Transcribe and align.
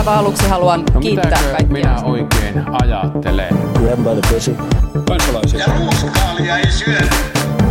aivan 0.00 0.18
aluksi 0.18 0.48
haluan 0.48 0.84
No 0.94 1.00
kiittää 1.00 1.30
kaikkia. 1.30 1.66
minä 1.72 2.00
oikein 2.04 2.64
ajattelen? 2.82 3.48
Grab 3.74 3.98
by 3.98 4.20
the 4.20 4.34
pussy. 4.34 4.56
kansalaisia. 5.08 5.60
Ja 5.60 5.66
ruuskaalia 5.78 6.58
ei 6.58 6.70
syödä. 6.70 7.06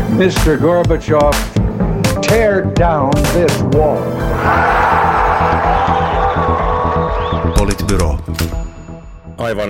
Mr. 0.10 0.58
Gorbachev, 0.62 1.32
tear 2.30 2.64
down 2.80 3.12
this 3.34 3.64
wall. 3.64 4.02
Politbyro. 7.58 8.18
aivan 9.38 9.70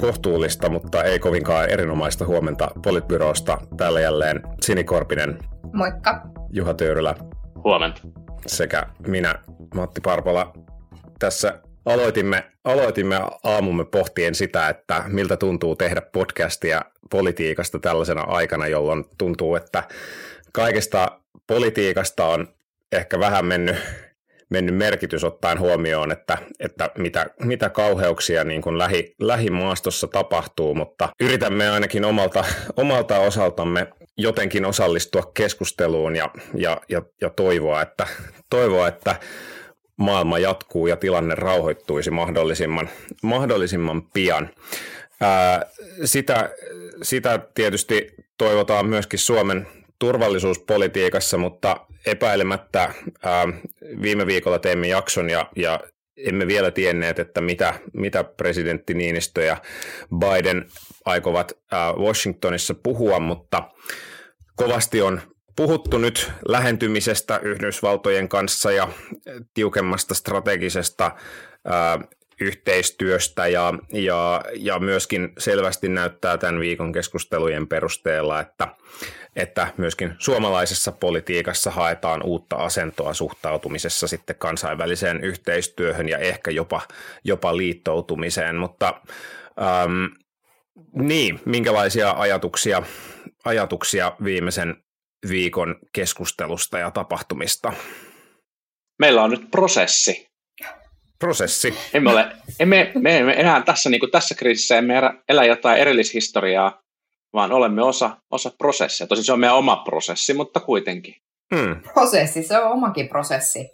kohtuullista, 0.00 0.68
mutta 0.70 1.02
ei 1.04 1.18
kovinkaan 1.18 1.70
erinomaista 1.70 2.26
huomenta 2.26 2.68
Politbyrosta. 2.84 3.58
Täällä 3.76 4.00
jälleen 4.00 4.42
Sini 4.62 4.84
Korpinen, 4.84 5.38
Moikka. 5.72 6.22
Juha 6.52 6.74
Töyrylä 6.74 7.14
Huomenta. 7.64 8.00
sekä 8.46 8.82
minä, 9.06 9.34
Matti 9.74 10.00
Parpola. 10.00 10.52
Tässä 11.18 11.58
aloitimme, 11.84 12.44
aloitimme 12.64 13.20
aamumme 13.44 13.84
pohtien 13.84 14.34
sitä, 14.34 14.68
että 14.68 15.04
miltä 15.06 15.36
tuntuu 15.36 15.76
tehdä 15.76 16.00
podcastia 16.00 16.82
politiikasta 17.10 17.78
tällaisena 17.78 18.22
aikana, 18.22 18.66
jolloin 18.66 19.04
tuntuu, 19.18 19.56
että 19.56 19.82
kaikesta 20.52 21.20
politiikasta 21.46 22.26
on 22.26 22.48
ehkä 22.92 23.18
vähän 23.20 23.44
mennyt, 23.44 23.76
mennyt 24.50 24.74
merkitys 24.74 25.24
ottaen 25.24 25.60
huomioon, 25.60 26.12
että, 26.12 26.38
että 26.60 26.90
mitä, 26.98 27.26
mitä 27.42 27.70
kauheuksia 27.70 28.44
niin 28.44 28.62
kuin 28.62 28.78
lähi, 28.78 29.14
lähimaastossa 29.20 30.06
tapahtuu, 30.06 30.74
mutta 30.74 31.08
yritämme 31.20 31.70
ainakin 31.70 32.04
omalta, 32.04 32.44
omalta 32.76 33.18
osaltamme 33.18 33.86
jotenkin 34.16 34.64
osallistua 34.64 35.30
keskusteluun 35.34 36.16
ja, 36.16 36.30
ja, 36.54 36.80
ja, 36.88 37.02
ja 37.20 37.30
toivoa, 37.30 37.82
että, 37.82 38.06
toivoa, 38.50 38.88
että 38.88 39.16
maailma 39.98 40.38
jatkuu 40.38 40.86
ja 40.86 40.96
tilanne 40.96 41.34
rauhoittuisi 41.34 42.10
mahdollisimman, 42.10 42.88
mahdollisimman 43.22 44.02
pian. 44.02 44.50
Ää, 45.20 45.66
sitä, 46.04 46.50
sitä 47.02 47.40
tietysti 47.54 48.14
toivotaan 48.38 48.86
myöskin 48.86 49.18
Suomen 49.18 49.66
turvallisuuspolitiikassa, 49.98 51.38
mutta 51.38 51.86
epäilemättä 52.06 52.94
ää, 53.24 53.48
viime 54.02 54.26
viikolla 54.26 54.58
teimme 54.58 54.88
jakson 54.88 55.30
ja, 55.30 55.50
ja 55.56 55.80
emme 56.16 56.46
vielä 56.46 56.70
tienneet, 56.70 57.18
että 57.18 57.40
mitä, 57.40 57.74
mitä 57.92 58.24
presidentti 58.24 58.94
Niinistö 58.94 59.42
ja 59.42 59.56
Biden 60.18 60.66
aikovat 61.04 61.52
ää, 61.72 61.92
Washingtonissa 61.92 62.74
puhua, 62.74 63.20
mutta 63.20 63.62
kovasti 64.56 65.02
on 65.02 65.20
puhuttu 65.58 65.98
nyt 65.98 66.32
lähentymisestä 66.48 67.40
Yhdysvaltojen 67.42 68.28
kanssa 68.28 68.72
ja 68.72 68.88
tiukemmasta 69.54 70.14
strategisesta 70.14 71.10
ää, 71.64 71.98
yhteistyöstä 72.40 73.46
ja, 73.46 73.74
ja, 73.92 74.44
ja 74.56 74.78
myöskin 74.78 75.32
selvästi 75.38 75.88
näyttää 75.88 76.38
tämän 76.38 76.60
viikon 76.60 76.92
keskustelujen 76.92 77.68
perusteella, 77.68 78.40
että, 78.40 78.68
että 79.36 79.72
myöskin 79.76 80.14
suomalaisessa 80.18 80.92
politiikassa 80.92 81.70
haetaan 81.70 82.22
uutta 82.22 82.56
asentoa 82.56 83.14
suhtautumisessa 83.14 84.06
sitten 84.06 84.36
kansainväliseen 84.36 85.24
yhteistyöhön 85.24 86.08
ja 86.08 86.18
ehkä 86.18 86.50
jopa, 86.50 86.80
jopa 87.24 87.56
liittoutumiseen, 87.56 88.56
mutta 88.56 89.00
äm, 89.84 90.10
niin, 90.92 91.40
minkälaisia 91.44 92.10
ajatuksia, 92.10 92.82
ajatuksia 93.44 94.12
viimeisen 94.24 94.76
viikon 95.28 95.76
keskustelusta 95.92 96.78
ja 96.78 96.90
tapahtumista? 96.90 97.72
Meillä 98.98 99.22
on 99.22 99.30
nyt 99.30 99.50
prosessi. 99.50 100.28
Prosessi. 101.18 101.74
Emme 101.94 102.10
ole, 102.10 102.32
emme, 102.60 102.92
me 102.94 103.18
emme 103.18 103.32
enää 103.32 103.62
tässä, 103.62 103.90
niin 103.90 104.00
kuin 104.00 104.10
tässä 104.10 104.34
kriisissä 104.34 104.78
emme 104.78 104.94
elä 105.28 105.44
jotain 105.44 105.80
erillishistoriaa, 105.80 106.82
vaan 107.32 107.52
olemme 107.52 107.82
osa, 107.82 108.16
osa 108.30 108.50
prosessia. 108.58 109.06
Tosin 109.06 109.24
se 109.24 109.32
on 109.32 109.40
meidän 109.40 109.56
oma 109.56 109.76
prosessi, 109.76 110.34
mutta 110.34 110.60
kuitenkin. 110.60 111.14
Hmm. 111.54 111.82
Prosessi, 111.94 112.42
se 112.42 112.58
on 112.58 112.72
omakin 112.72 113.08
prosessi. 113.08 113.70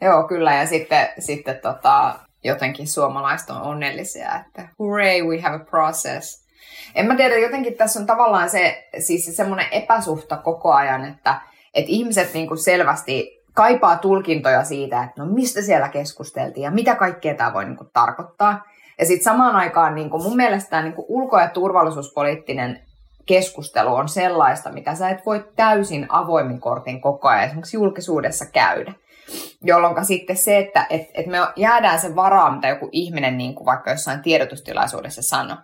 Joo, 0.00 0.28
kyllä. 0.28 0.54
Ja 0.54 0.66
sitten, 0.66 1.08
sitten 1.18 1.58
tota, 1.62 2.18
jotenkin 2.44 2.88
suomalaiset 2.88 3.50
on 3.50 3.62
onnellisia, 3.62 4.34
että 4.34 4.68
hooray, 4.78 5.22
we 5.22 5.40
have 5.40 5.56
a 5.56 5.64
process. 5.70 6.43
En 6.94 7.06
mä 7.06 7.16
tiedä, 7.16 7.38
jotenkin 7.38 7.74
tässä 7.74 8.00
on 8.00 8.06
tavallaan 8.06 8.50
se, 8.50 8.88
siis 8.98 9.24
se 9.24 9.32
semmoinen 9.32 9.66
epäsuhta 9.70 10.36
koko 10.36 10.72
ajan, 10.72 11.04
että, 11.04 11.40
että 11.74 11.90
ihmiset 11.90 12.34
niin 12.34 12.48
kuin 12.48 12.58
selvästi 12.58 13.44
kaipaa 13.54 13.98
tulkintoja 13.98 14.64
siitä, 14.64 15.02
että 15.02 15.22
no 15.22 15.32
mistä 15.32 15.62
siellä 15.62 15.88
keskusteltiin 15.88 16.64
ja 16.64 16.70
mitä 16.70 16.94
kaikkea 16.94 17.34
tämä 17.34 17.54
voi 17.54 17.64
niin 17.64 17.76
kuin 17.76 17.90
tarkoittaa. 17.92 18.64
Ja 18.98 19.06
sitten 19.06 19.24
samaan 19.24 19.56
aikaan 19.56 19.94
niin 19.94 20.10
kuin 20.10 20.22
mun 20.22 20.36
mielestä 20.36 20.82
niin 20.82 20.92
kuin 20.92 21.06
ulko- 21.08 21.40
ja 21.40 21.48
turvallisuuspoliittinen 21.48 22.80
keskustelu 23.26 23.94
on 23.94 24.08
sellaista, 24.08 24.72
mitä 24.72 24.94
sä 24.94 25.08
et 25.08 25.26
voi 25.26 25.44
täysin 25.56 26.06
avoimin 26.08 26.60
kortin 26.60 27.00
koko 27.00 27.28
ajan 27.28 27.44
esimerkiksi 27.44 27.76
julkisuudessa 27.76 28.46
käydä. 28.52 28.92
Jolloin 29.62 30.04
sitten 30.04 30.36
se, 30.36 30.58
että 30.58 30.86
et, 30.90 31.10
et 31.14 31.26
me 31.26 31.38
jäädään 31.56 32.00
sen 32.00 32.16
varaan, 32.16 32.54
mitä 32.54 32.68
joku 32.68 32.88
ihminen 32.92 33.38
niin 33.38 33.54
kuin 33.54 33.66
vaikka 33.66 33.90
jossain 33.90 34.22
tiedotustilaisuudessa 34.22 35.22
sanoo. 35.22 35.56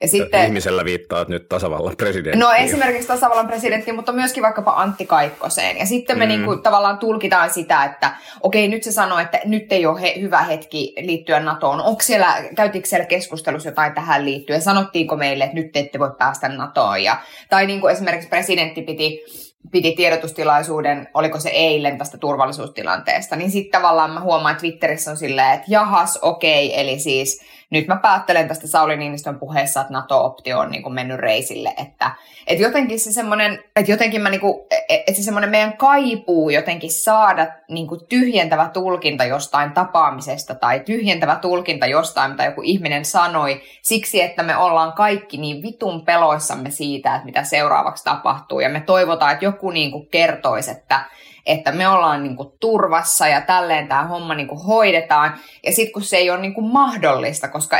Ja 0.00 0.08
sitten, 0.08 0.44
Ihmisellä 0.44 0.84
viittaat 0.84 1.28
nyt 1.28 1.48
tasavallan 1.48 1.96
presidenttiin. 1.96 2.40
No 2.40 2.52
esimerkiksi 2.52 3.08
tasavallan 3.08 3.46
presidentti, 3.46 3.92
mutta 3.92 4.12
myöskin 4.12 4.42
vaikkapa 4.42 4.70
Antti 4.70 5.06
Kaikkoseen. 5.06 5.76
Ja 5.76 5.86
sitten 5.86 6.18
me 6.18 6.24
mm. 6.24 6.28
niin 6.28 6.44
kuin, 6.44 6.62
tavallaan 6.62 6.98
tulkitaan 6.98 7.50
sitä, 7.50 7.84
että 7.84 8.16
okei, 8.40 8.68
nyt 8.68 8.82
se 8.82 8.92
sanoo, 8.92 9.18
että 9.18 9.40
nyt 9.44 9.72
ei 9.72 9.86
ole 9.86 10.00
he, 10.00 10.14
hyvä 10.20 10.42
hetki 10.42 10.94
liittyä 11.00 11.40
NATOon. 11.40 11.80
Onko 11.80 12.00
siellä, 12.02 12.34
käytiinkö 12.56 12.88
siellä 12.88 13.06
keskustelussa 13.06 13.68
jotain 13.68 13.94
tähän 13.94 14.24
liittyen? 14.24 14.62
Sanottiinko 14.62 15.16
meille, 15.16 15.44
että 15.44 15.56
nyt 15.56 15.72
te 15.72 15.78
ette 15.78 15.98
voi 15.98 16.10
päästä 16.18 16.48
NATOon? 16.48 17.02
Ja, 17.02 17.16
tai 17.50 17.66
niin 17.66 17.80
kuin 17.80 17.92
esimerkiksi 17.92 18.28
presidentti 18.28 18.82
piti 18.82 19.24
piti 19.70 19.92
tiedotustilaisuuden, 19.92 21.08
oliko 21.14 21.40
se 21.40 21.48
eilen 21.48 21.98
tästä 21.98 22.18
turvallisuustilanteesta, 22.18 23.36
niin 23.36 23.50
sitten 23.50 23.80
tavallaan 23.80 24.10
mä 24.10 24.20
huomaan, 24.20 24.52
että 24.52 24.60
Twitterissä 24.60 25.10
on 25.10 25.16
silleen, 25.16 25.52
että 25.52 25.66
jahas, 25.68 26.18
okei, 26.22 26.66
okay, 26.66 26.80
eli 26.80 26.98
siis 26.98 27.40
nyt 27.70 27.86
mä 27.86 27.96
päättelen 27.96 28.48
tästä 28.48 28.66
Sauli 28.66 28.96
Niinistön 28.96 29.38
puheessa, 29.38 29.80
että 29.80 29.92
NATO-optio 29.92 30.58
on 30.58 30.70
niin 30.70 30.82
kuin 30.82 30.92
mennyt 30.92 31.18
reisille, 31.18 31.74
että, 31.76 32.10
että 32.46 32.62
jotenkin 32.62 33.00
se 33.00 33.12
semmoinen, 33.12 33.64
että 33.76 33.92
jotenkin 33.92 34.22
mä 34.22 34.30
niin 34.30 34.40
kuin, 34.40 34.54
että 34.88 35.14
se 35.14 35.22
semmoinen 35.22 35.50
meidän 35.50 35.76
kaipuu 35.76 36.50
jotenkin 36.50 36.92
saada 36.92 37.46
niin 37.68 37.86
kuin 37.86 38.00
tyhjentävä 38.08 38.70
tulkinta 38.72 39.24
jostain 39.24 39.72
tapaamisesta 39.72 40.54
tai 40.54 40.80
tyhjentävä 40.80 41.36
tulkinta 41.36 41.86
jostain, 41.86 42.30
mitä 42.30 42.44
joku 42.44 42.62
ihminen 42.64 43.04
sanoi, 43.04 43.62
siksi 43.82 44.22
että 44.22 44.42
me 44.42 44.56
ollaan 44.56 44.92
kaikki 44.92 45.36
niin 45.36 45.62
vitun 45.62 46.04
peloissamme 46.04 46.70
siitä, 46.70 47.14
että 47.14 47.24
mitä 47.24 47.44
seuraavaksi 47.44 48.04
tapahtuu. 48.04 48.60
Ja 48.60 48.68
me 48.68 48.80
toivotaan, 48.80 49.32
että 49.32 49.44
joku 49.44 49.70
niin 49.70 49.90
kuin 49.90 50.06
kertoisi, 50.06 50.70
että 50.70 51.04
että 51.46 51.72
me 51.72 51.88
ollaan 51.88 52.22
niin 52.22 52.36
kuin 52.36 52.48
turvassa 52.60 53.28
ja 53.28 53.40
tälleen 53.40 53.88
tämä 53.88 54.02
homma 54.02 54.34
niin 54.34 54.48
kuin 54.48 54.60
hoidetaan. 54.60 55.34
Ja 55.66 55.72
sitten 55.72 55.92
kun 55.92 56.02
se 56.02 56.16
ei 56.16 56.30
ole 56.30 56.40
niin 56.40 56.54
kuin 56.54 56.66
mahdollista, 56.66 57.48
koska 57.48 57.76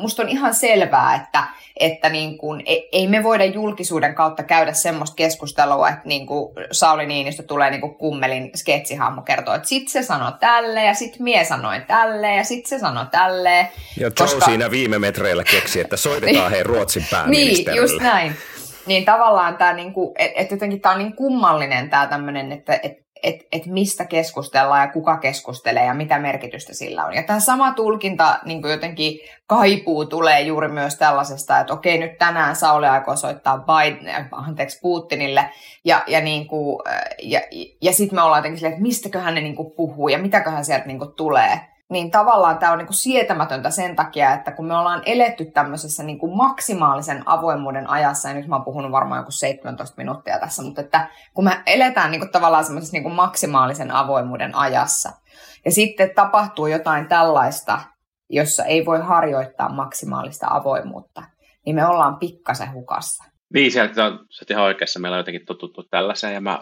musta 0.00 0.22
on 0.22 0.28
ihan 0.28 0.54
selvää, 0.54 1.14
että, 1.14 1.44
että 1.80 2.08
niin 2.08 2.38
kuin, 2.38 2.62
ei 2.92 3.08
me 3.08 3.22
voida 3.22 3.44
julkisuuden 3.44 4.14
kautta 4.14 4.42
käydä 4.42 4.72
semmoista 4.72 5.14
keskustelua, 5.14 5.88
että 5.88 6.08
niin 6.08 6.26
kuin 6.26 6.54
Sauli 6.72 7.06
Niinistö 7.06 7.42
tulee 7.42 7.70
niin 7.70 7.80
kuin 7.80 7.94
kummelin 7.94 8.50
sketsihahmo 8.54 9.22
kertoo, 9.22 9.54
että 9.54 9.68
sit 9.68 9.88
se 9.88 10.02
sanoi 10.02 10.32
tälleen 10.40 10.86
ja 10.86 10.94
sit 10.94 11.18
mie 11.18 11.44
sanoin 11.44 11.82
tälleen 11.82 12.36
ja 12.36 12.44
sit 12.44 12.66
se 12.66 12.78
sanoi 12.78 13.06
tälleen. 13.10 13.68
Ja 13.96 14.02
Joe 14.02 14.10
koska... 14.10 14.44
siinä 14.44 14.70
viime 14.70 14.98
metreillä 14.98 15.44
keksi, 15.44 15.80
että 15.80 15.96
soitetaan 15.96 16.50
hei 16.54 16.62
Ruotsin 16.62 17.06
pääministerille. 17.10 17.72
Niin, 17.72 17.92
just 17.92 18.02
näin. 18.02 18.36
Niin 18.86 19.04
tavallaan 19.04 19.56
tämä, 19.56 19.72
niinku, 19.72 20.14
että 20.18 20.40
et 20.40 20.50
jotenkin 20.50 20.80
tämä 20.80 20.94
on 20.94 20.98
niin 20.98 21.16
kummallinen 21.16 21.90
tämä 21.90 22.06
tämmöinen, 22.06 22.52
että 22.52 22.80
et, 22.82 22.92
et, 23.22 23.36
et 23.52 23.66
mistä 23.66 24.04
keskustellaan 24.04 24.80
ja 24.80 24.92
kuka 24.92 25.16
keskustelee 25.16 25.84
ja 25.84 25.94
mitä 25.94 26.18
merkitystä 26.18 26.74
sillä 26.74 27.04
on. 27.04 27.14
Ja 27.14 27.22
tämä 27.22 27.40
sama 27.40 27.72
tulkinta 27.72 28.38
niin 28.44 28.62
jotenkin 28.70 29.18
kaipuu 29.46 30.06
tulee 30.06 30.40
juuri 30.40 30.68
myös 30.68 30.96
tällaisesta, 30.96 31.60
että 31.60 31.72
okei 31.72 31.98
nyt 31.98 32.18
tänään 32.18 32.56
Sauli 32.56 32.86
aikoo 32.86 33.16
soittaa 33.16 33.58
Biden, 33.58 34.28
anteeksi, 34.32 34.78
Putinille 34.82 35.50
ja, 35.84 36.02
ja, 36.06 36.20
niin 36.20 36.46
kuin, 36.46 36.82
ja, 37.22 37.40
ja 37.82 37.92
sitten 37.92 38.18
me 38.18 38.22
ollaan 38.22 38.38
jotenkin 38.38 38.58
silleen, 38.58 38.72
että 38.72 38.82
mistäköhän 38.82 39.34
ne 39.34 39.40
niin 39.40 39.56
kuin 39.56 39.72
puhuu 39.76 40.08
ja 40.08 40.18
mitäköhän 40.18 40.64
sieltä 40.64 40.86
niin 40.86 40.98
kuin 40.98 41.14
tulee 41.16 41.71
niin 41.90 42.10
tavallaan 42.10 42.58
tämä 42.58 42.72
on 42.72 42.78
niin 42.78 42.86
kuin 42.86 42.96
sietämätöntä 42.96 43.70
sen 43.70 43.96
takia, 43.96 44.34
että 44.34 44.52
kun 44.52 44.66
me 44.66 44.76
ollaan 44.76 45.02
eletty 45.06 45.44
tämmöisessä 45.44 46.02
niin 46.02 46.18
kuin 46.18 46.36
maksimaalisen 46.36 47.22
avoimuuden 47.26 47.90
ajassa, 47.90 48.28
ja 48.28 48.34
nyt 48.34 48.46
mä 48.46 48.56
oon 48.56 48.64
puhunut 48.64 48.92
varmaan 48.92 49.20
joku 49.20 49.30
17 49.30 49.96
minuuttia 49.96 50.38
tässä, 50.38 50.62
mutta 50.62 50.80
että 50.80 51.08
kun 51.34 51.44
me 51.44 51.62
eletään 51.66 52.10
niin 52.10 52.20
kuin 52.20 52.32
tavallaan 52.32 52.64
semmoisessa 52.64 52.92
niin 52.92 53.02
kuin 53.02 53.14
maksimaalisen 53.14 53.90
avoimuuden 53.90 54.54
ajassa, 54.54 55.12
ja 55.64 55.70
sitten 55.70 56.10
tapahtuu 56.14 56.66
jotain 56.66 57.08
tällaista, 57.08 57.80
jossa 58.30 58.64
ei 58.64 58.86
voi 58.86 59.00
harjoittaa 59.00 59.68
maksimaalista 59.68 60.46
avoimuutta, 60.50 61.22
niin 61.66 61.76
me 61.76 61.86
ollaan 61.86 62.18
pikkasen 62.18 62.72
hukassa. 62.72 63.24
Niin, 63.54 63.72
sieltä 63.72 64.04
on, 64.04 64.26
sä 64.30 64.44
ihan 64.50 64.64
oikeassa, 64.64 65.00
meillä 65.00 65.14
on 65.14 65.20
jotenkin 65.20 65.46
totuttu 65.46 65.82
tällaiseen, 65.82 66.34
ja 66.34 66.40
mä, 66.40 66.60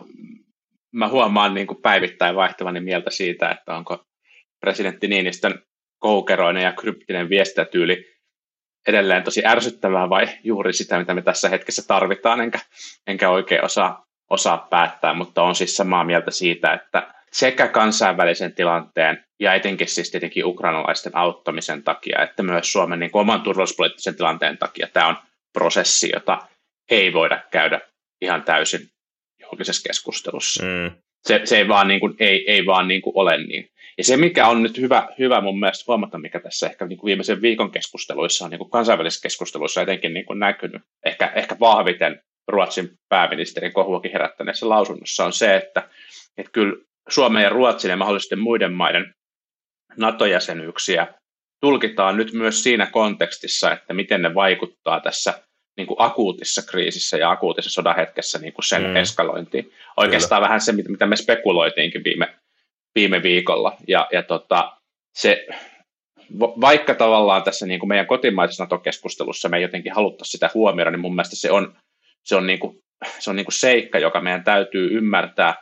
mä 0.93 1.09
huomaan 1.09 1.55
niin 1.55 1.67
kuin 1.67 1.83
päivittäin 1.83 2.37
vaihtavani 2.37 2.81
mieltä 2.81 3.11
siitä, 3.11 3.51
että 3.51 3.77
onko 3.77 4.05
presidentti 4.61 5.09
Niinistön 5.09 5.63
koukeroinen 5.99 6.63
ja 6.63 6.73
kryptinen 6.73 7.29
viestintätyyli 7.29 8.11
edelleen 8.89 9.23
tosi 9.23 9.47
ärsyttävää 9.47 10.11
vai 10.11 10.29
juuri 10.45 10.73
sitä, 10.73 10.99
mitä 10.99 11.15
me 11.15 11.23
tässä 11.23 11.49
hetkessä 11.49 11.83
tarvitaan, 11.87 12.41
enkä, 12.41 12.59
enkä 13.07 13.31
oikein 13.31 13.65
osaa, 13.65 14.07
osaa 14.31 14.67
päättää, 14.71 15.15
mutta 15.15 15.43
on 15.43 15.55
siis 15.55 15.77
samaa 15.77 16.05
mieltä 16.05 16.31
siitä, 16.31 16.73
että 16.73 17.15
sekä 17.33 17.69
kansainvälisen 17.69 18.55
tilanteen 18.55 19.25
ja 19.41 19.55
etenkin 19.55 19.89
siis 19.89 20.11
tietenkin 20.11 20.47
ukrainalaisten 20.47 21.17
auttamisen 21.17 21.83
takia, 21.83 22.23
että 22.23 22.43
myös 22.43 22.73
Suomen 22.73 23.01
niin 23.01 23.11
kuin 23.11 23.21
oman 23.21 23.43
turvallisuuspoliittisen 23.43 24.17
tilanteen 24.17 24.59
takia 24.59 24.89
tämä 24.93 25.09
on 25.09 25.17
prosessi, 25.53 26.11
jota 26.15 26.39
ei 26.91 27.13
voida 27.13 27.43
käydä 27.51 27.81
ihan 28.21 28.43
täysin 28.43 28.81
julkisessa 29.43 29.89
keskustelussa. 29.89 30.65
Mm. 30.65 30.91
Se, 31.23 31.41
se 31.45 31.59
ei 31.59 31.69
vaan, 31.69 31.89
niin 31.89 32.01
kuin, 32.01 32.15
ei, 32.19 32.51
ei 32.51 32.67
vaan 32.67 32.89
niin 32.89 33.03
kuin 33.03 33.17
ole 33.17 33.39
niin. 33.39 33.71
Ja 34.01 34.05
se, 34.05 34.17
mikä 34.17 34.49
on 34.49 34.63
nyt 34.63 34.79
hyvä, 34.79 35.09
hyvä 35.19 35.41
mun 35.41 35.61
mielestä 35.61 35.85
huomata, 35.87 36.19
mikä 36.19 36.41
tässä 36.41 36.67
ehkä 36.67 36.87
niin 36.87 36.99
kuin 36.99 37.09
viimeisen 37.09 37.43
viikon 37.43 37.71
keskusteluissa 37.71 38.45
on 38.45 38.51
niin 38.51 38.59
kuin 38.59 38.71
kansainvälisissä 38.71 39.23
keskusteluissa 39.23 39.83
etenkin 39.83 40.15
niin 40.15 40.27
kuin 40.27 40.39
näkynyt, 40.39 40.83
ehkä, 41.05 41.33
ehkä 41.35 41.57
vahviten 41.61 42.21
Ruotsin 42.49 42.91
pääministerin 43.09 43.73
kohuakin 43.73 44.13
herättäneessä 44.13 44.69
lausunnossa, 44.69 45.25
on 45.25 45.33
se, 45.33 45.57
että, 45.57 45.89
että 46.39 46.53
kyllä 46.53 46.77
Suomen 47.09 47.43
ja 47.43 47.49
Ruotsin 47.49 47.91
ja 47.91 47.97
mahdollisesti 47.97 48.37
muiden 48.37 48.73
maiden 48.73 49.15
NATO-jäsenyyksiä 49.97 51.07
tulkitaan 51.61 52.17
nyt 52.17 52.33
myös 52.33 52.63
siinä 52.63 52.87
kontekstissa, 52.87 53.73
että 53.73 53.95
miten 53.95 54.23
ne 54.23 54.35
vaikuttaa 54.35 55.01
tässä 55.01 55.43
niin 55.77 55.87
kuin 55.87 55.97
akuutissa 55.99 56.63
kriisissä 56.71 57.17
ja 57.17 57.31
akuutissa 57.31 57.71
sodan 57.71 57.97
hetkessä 57.97 58.39
niin 58.39 58.53
kuin 58.53 58.65
sen 58.65 58.83
mm. 58.83 58.97
eskalointiin. 58.97 59.73
Oikeastaan 59.97 60.39
Kyllä. 60.39 60.49
vähän 60.49 60.61
se, 60.61 60.73
mitä 60.73 61.07
me 61.07 61.17
spekuloitiinkin 61.17 62.05
viime, 62.05 62.35
viime 62.95 63.23
viikolla. 63.23 63.77
Ja, 63.89 64.09
ja 64.13 64.23
tota, 64.23 64.73
se, 65.15 65.47
vaikka 66.39 66.95
tavallaan 66.95 67.43
tässä 67.43 67.67
niin 67.67 67.81
kuin 67.81 67.89
meidän 67.89 68.07
kotimaisessa 68.07 68.65
NATO-keskustelussa 68.65 69.49
me 69.49 69.57
ei 69.57 69.63
jotenkin 69.63 69.93
haluttaisi 69.93 70.31
sitä 70.31 70.51
huomioida, 70.55 70.91
niin 70.91 71.01
mun 71.01 71.15
mielestä 71.15 71.37
se 71.37 71.51
on, 71.51 71.77
se 72.25 72.37
on, 72.37 72.47
niin 72.47 72.59
kuin, 72.59 72.79
se 73.19 73.31
on 73.31 73.37
niin 73.37 73.47
kuin 73.47 73.59
seikka, 73.59 73.99
joka 73.99 74.21
meidän 74.21 74.45
täytyy 74.45 74.97
ymmärtää 74.97 75.55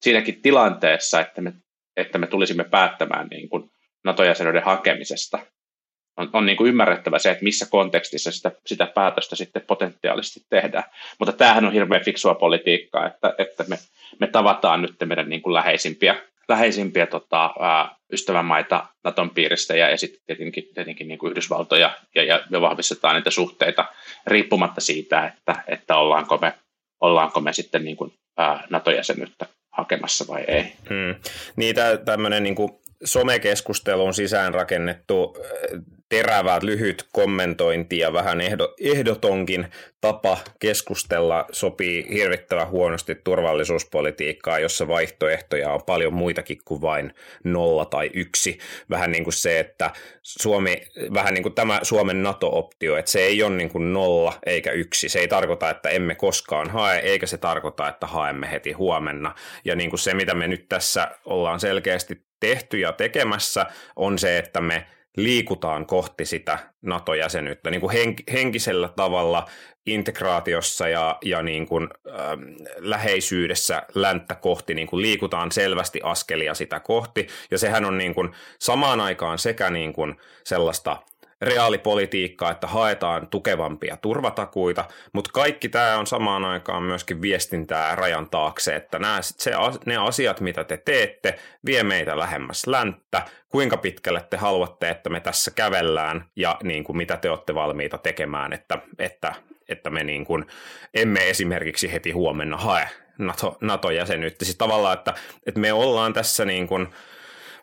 siinäkin 0.00 0.42
tilanteessa, 0.42 1.20
että 1.20 1.40
me, 1.40 1.52
että 1.96 2.18
me 2.18 2.26
tulisimme 2.26 2.64
päättämään 2.64 3.26
niin 3.26 3.48
kuin 3.48 3.70
NATO-jäsenyyden 4.04 4.62
hakemisesta. 4.62 5.38
On, 6.16 6.30
on 6.32 6.46
niin 6.46 6.56
kuin 6.56 6.68
ymmärrettävä 6.68 7.18
se, 7.18 7.30
että 7.30 7.44
missä 7.44 7.66
kontekstissa 7.70 8.32
sitä, 8.32 8.52
sitä 8.66 8.86
päätöstä 8.86 9.36
sitten 9.36 9.62
potentiaalisesti 9.66 10.40
tehdään. 10.50 10.84
Mutta 11.18 11.32
tämähän 11.32 11.64
on 11.64 11.72
hirveän 11.72 12.04
fiksua 12.04 12.34
politiikkaa, 12.34 13.06
että, 13.06 13.34
että 13.38 13.64
me, 13.68 13.78
me 14.20 14.26
tavataan 14.26 14.82
nyt 14.82 14.94
meidän 15.04 15.28
niin 15.28 15.42
kuin 15.42 15.54
läheisimpiä, 15.54 16.16
läheisimpiä 16.48 17.06
tota, 17.06 17.54
ää, 17.60 17.96
ystävämaita 18.12 18.86
Naton 19.04 19.30
piiristä 19.30 19.76
ja, 19.76 19.90
ja 19.90 19.98
sitten 19.98 20.20
tietenkin, 20.26 20.68
tietenkin 20.74 21.08
niin 21.08 21.18
kuin 21.18 21.30
Yhdysvaltoja 21.30 21.90
ja, 22.14 22.22
ja, 22.24 22.40
ja 22.50 22.60
vahvistetaan 22.60 23.14
niitä 23.14 23.30
suhteita 23.30 23.84
riippumatta 24.26 24.80
siitä, 24.80 25.26
että, 25.26 25.62
että 25.66 25.96
ollaanko, 25.96 26.38
me, 26.38 26.54
ollaanko 27.00 27.40
me 27.40 27.52
sitten 27.52 27.84
niin 27.84 27.96
kuin, 27.96 28.12
ää, 28.36 28.66
NATO-jäsenyyttä 28.70 29.46
hakemassa 29.70 30.24
vai 30.28 30.44
ei. 30.48 30.62
Hmm. 30.62 31.14
Niin 31.56 31.76
tämmöinen 32.04 32.42
niin 32.42 32.54
kuin 32.54 32.72
somekeskusteluun 33.04 34.14
sisään 34.14 34.54
rakennettu 34.54 35.36
terävä, 36.08 36.58
lyhyt 36.62 37.08
kommentointi 37.12 37.98
ja 37.98 38.12
vähän 38.12 38.38
ehdotonkin 38.80 39.66
tapa 40.00 40.38
keskustella 40.60 41.46
sopii 41.52 42.06
hirvittävän 42.12 42.68
huonosti 42.68 43.14
turvallisuuspolitiikkaa, 43.14 44.58
jossa 44.58 44.88
vaihtoehtoja 44.88 45.70
on 45.70 45.80
paljon 45.86 46.14
muitakin 46.14 46.58
kuin 46.64 46.80
vain 46.80 47.14
nolla 47.44 47.84
tai 47.84 48.10
yksi. 48.14 48.58
Vähän 48.90 49.12
niin 49.12 49.24
kuin 49.24 49.34
se, 49.34 49.60
että 49.60 49.90
Suomi, 50.22 50.82
vähän 51.14 51.34
niin 51.34 51.42
kuin 51.42 51.54
tämä 51.54 51.80
Suomen 51.82 52.22
NATO-optio, 52.22 52.96
että 52.96 53.10
se 53.10 53.20
ei 53.20 53.42
ole 53.42 53.56
niin 53.56 53.70
kuin 53.70 53.92
nolla 53.92 54.32
eikä 54.46 54.70
yksi. 54.70 55.08
Se 55.08 55.18
ei 55.18 55.28
tarkoita, 55.28 55.70
että 55.70 55.88
emme 55.88 56.14
koskaan 56.14 56.70
hae, 56.70 56.98
eikä 56.98 57.26
se 57.26 57.38
tarkoita, 57.38 57.88
että 57.88 58.06
haemme 58.06 58.50
heti 58.50 58.72
huomenna. 58.72 59.34
Ja 59.64 59.76
niin 59.76 59.90
kuin 59.90 60.00
se, 60.00 60.14
mitä 60.14 60.34
me 60.34 60.48
nyt 60.48 60.68
tässä 60.68 61.10
ollaan 61.24 61.60
selkeästi 61.60 62.24
tehty 62.40 62.78
ja 62.78 62.92
tekemässä, 62.92 63.66
on 63.96 64.18
se, 64.18 64.38
että 64.38 64.60
me 64.60 64.86
liikutaan 65.16 65.86
kohti 65.86 66.24
sitä 66.24 66.58
NATO-jäsenyyttä 66.82 67.70
niin 67.70 67.80
kuin 67.80 67.96
henk- 67.96 68.32
henkisellä 68.32 68.88
tavalla 68.96 69.46
integraatiossa 69.86 70.88
ja, 70.88 71.18
ja 71.24 71.42
niin 71.42 71.66
kuin, 71.66 71.88
äh, 72.08 72.14
läheisyydessä 72.78 73.82
länttä 73.94 74.34
kohti 74.34 74.74
niin 74.74 74.86
kuin 74.86 75.02
liikutaan 75.02 75.52
selvästi 75.52 76.00
askelia 76.02 76.54
sitä 76.54 76.80
kohti. 76.80 77.26
Ja 77.50 77.58
sehän 77.58 77.84
on 77.84 77.98
niin 77.98 78.14
kuin 78.14 78.30
samaan 78.58 79.00
aikaan 79.00 79.38
sekä 79.38 79.70
niin 79.70 79.92
kuin 79.92 80.16
sellaista 80.44 80.96
reaalipolitiikkaa, 81.44 82.50
että 82.50 82.66
haetaan 82.66 83.26
tukevampia 83.26 83.96
turvatakuita, 83.96 84.84
mutta 85.12 85.30
kaikki 85.32 85.68
tämä 85.68 85.98
on 85.98 86.06
samaan 86.06 86.44
aikaan 86.44 86.82
myöskin 86.82 87.22
viestintää 87.22 87.96
rajan 87.96 88.30
taakse, 88.30 88.76
että 88.76 88.98
nämä, 88.98 89.18
se, 89.22 89.52
ne 89.86 89.96
asiat, 89.96 90.40
mitä 90.40 90.64
te 90.64 90.76
teette, 90.76 91.38
vie 91.66 91.82
meitä 91.82 92.18
lähemmäs 92.18 92.66
länttä, 92.66 93.22
kuinka 93.48 93.76
pitkälle 93.76 94.24
te 94.30 94.36
haluatte, 94.36 94.88
että 94.88 95.10
me 95.10 95.20
tässä 95.20 95.50
kävellään 95.50 96.24
ja 96.36 96.56
niin 96.62 96.84
kuin 96.84 96.96
mitä 96.96 97.16
te 97.16 97.30
olette 97.30 97.54
valmiita 97.54 97.98
tekemään, 97.98 98.52
että, 98.52 98.78
että, 98.98 99.34
että 99.68 99.90
me 99.90 100.04
niin 100.04 100.24
kuin, 100.24 100.46
emme 100.94 101.30
esimerkiksi 101.30 101.92
heti 101.92 102.10
huomenna 102.10 102.56
hae 102.56 102.88
NATO, 103.18 103.58
NATO-jäsenyyttä. 103.60 104.44
Siis 104.44 104.56
tavallaan, 104.56 104.98
että, 104.98 105.14
että 105.46 105.60
me 105.60 105.72
ollaan 105.72 106.12
tässä 106.12 106.44
niin 106.44 106.66
kuin, 106.66 106.88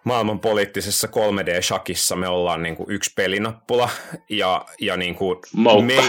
maailman 0.04 0.40
poliittisessa 0.40 1.08
3D-shakissa 1.08 2.16
me 2.16 2.28
ollaan 2.28 2.64
niin 2.64 2.76
kuin 2.76 2.92
yksi 2.92 3.12
pelinappula 3.16 3.90
ja, 4.30 4.66
ja 4.80 4.98
niin 4.98 5.16
kuin 5.16 5.40
me, 5.82 6.04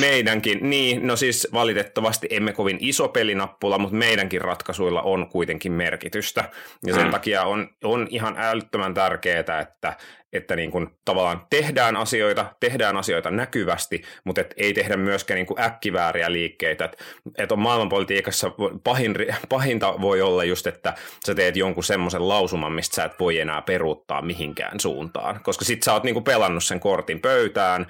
meidänkin, 0.00 0.70
niin 0.70 1.06
no 1.06 1.16
siis 1.16 1.48
valitettavasti 1.52 2.26
emme 2.30 2.52
kovin 2.52 2.76
iso 2.80 3.08
pelinappula, 3.08 3.78
mutta 3.78 3.96
meidänkin 3.96 4.40
ratkaisuilla 4.40 5.02
on 5.02 5.28
kuitenkin 5.28 5.72
merkitystä 5.72 6.44
ja 6.86 6.94
sen 6.94 7.04
mm. 7.04 7.10
takia 7.10 7.44
on, 7.44 7.68
on 7.84 8.06
ihan 8.10 8.34
älyttömän 8.38 8.94
tärkeää, 8.94 9.60
että, 9.60 9.96
että 10.32 10.56
niin 10.56 10.70
kuin 10.70 10.88
tavallaan 11.04 11.46
tehdään 11.50 11.96
asioita, 11.96 12.46
tehdään 12.60 12.96
asioita 12.96 13.30
näkyvästi, 13.30 14.02
mutta 14.24 14.40
et 14.40 14.54
ei 14.56 14.74
tehdä 14.74 14.96
myöskään 14.96 15.36
niin 15.36 15.46
kuin 15.46 15.60
äkkivääriä 15.60 16.32
liikkeitä. 16.32 16.84
Et, 16.84 17.04
et 17.38 17.52
on 17.52 17.58
maailmanpolitiikassa 17.58 18.52
pahin, 18.84 19.14
pahinta 19.48 19.94
voi 20.00 20.22
olla 20.22 20.44
just, 20.44 20.66
että 20.66 20.94
sä 21.26 21.34
teet 21.34 21.56
jonkun 21.56 21.84
semmoisen 21.84 22.28
lausuman, 22.28 22.72
mistä 22.72 22.94
sä 22.94 23.04
et 23.04 23.20
voi 23.20 23.38
enää 23.38 23.62
peruuttaa 23.62 24.22
mihinkään 24.22 24.80
suuntaan, 24.80 25.40
koska 25.42 25.64
sit 25.64 25.82
sä 25.82 25.92
oot 25.92 26.04
niin 26.04 26.14
kuin 26.14 26.24
pelannut 26.24 26.64
sen 26.64 26.80
kortin 26.80 27.20
pöytään, 27.20 27.86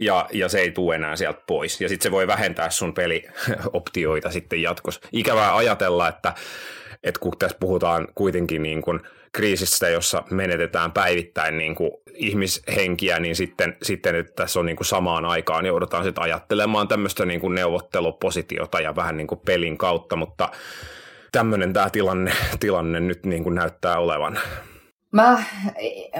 ja, 0.00 0.28
ja 0.32 0.48
se 0.48 0.58
ei 0.58 0.70
tule 0.70 0.94
enää 0.94 1.16
sieltä 1.16 1.40
pois. 1.46 1.80
Ja 1.80 1.88
sitten 1.88 2.02
se 2.02 2.10
voi 2.10 2.26
vähentää 2.26 2.70
sun 2.70 2.94
pelioptioita 2.94 4.30
sitten 4.30 4.62
jatkossa. 4.62 5.00
Ikävää 5.12 5.56
ajatella, 5.56 6.08
että, 6.08 6.34
että 7.02 7.20
kun 7.20 7.32
tässä 7.38 7.56
puhutaan 7.60 8.08
kuitenkin 8.14 8.62
niin 8.62 8.82
kuin– 8.82 9.00
kriisistä, 9.32 9.88
jossa 9.88 10.22
menetetään 10.30 10.92
päivittäin 10.92 11.58
niin 11.58 11.74
kuin 11.74 11.90
ihmishenkiä, 12.14 13.20
niin 13.20 13.36
sitten, 13.36 13.76
sitten 13.82 14.14
että 14.14 14.32
tässä 14.32 14.60
on 14.60 14.66
niin 14.66 14.76
kuin 14.76 14.86
samaan 14.86 15.24
aikaan 15.24 15.66
joudutaan 15.66 16.04
sitten 16.04 16.24
ajattelemaan 16.24 16.88
tämmöistä 16.88 17.26
niin 17.26 17.40
kuin 17.40 17.54
neuvottelupositiota 17.54 18.80
ja 18.80 18.96
vähän 18.96 19.16
niin 19.16 19.26
kuin 19.26 19.40
pelin 19.46 19.78
kautta, 19.78 20.16
mutta 20.16 20.48
tämmöinen 21.32 21.72
tämä 21.72 21.90
tilanne, 21.90 22.32
tilanne 22.60 23.00
nyt 23.00 23.26
niin 23.26 23.44
kuin 23.44 23.54
näyttää 23.54 23.98
olevan. 23.98 24.38
Mä, 25.12 25.42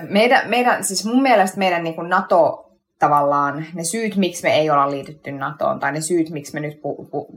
meidän, 0.09 0.51
meidän, 0.51 0.85
siis 0.85 1.05
mun 1.05 1.23
mielestä 1.23 1.59
meidän 1.59 1.85
niin 1.85 1.95
kuin 1.95 2.09
NATO 2.09 2.68
tavallaan 2.99 3.67
ne 3.75 3.85
syyt, 3.85 4.17
miksi 4.17 4.43
me 4.43 4.55
ei 4.55 4.71
olla 4.71 4.91
liitytty 4.91 5.33
NATOon, 5.33 5.81
tai 5.81 5.93
ne 5.93 6.01
syyt, 6.01 6.31
miksi 6.31 6.55
me 6.55 6.61
nyt 6.61 6.81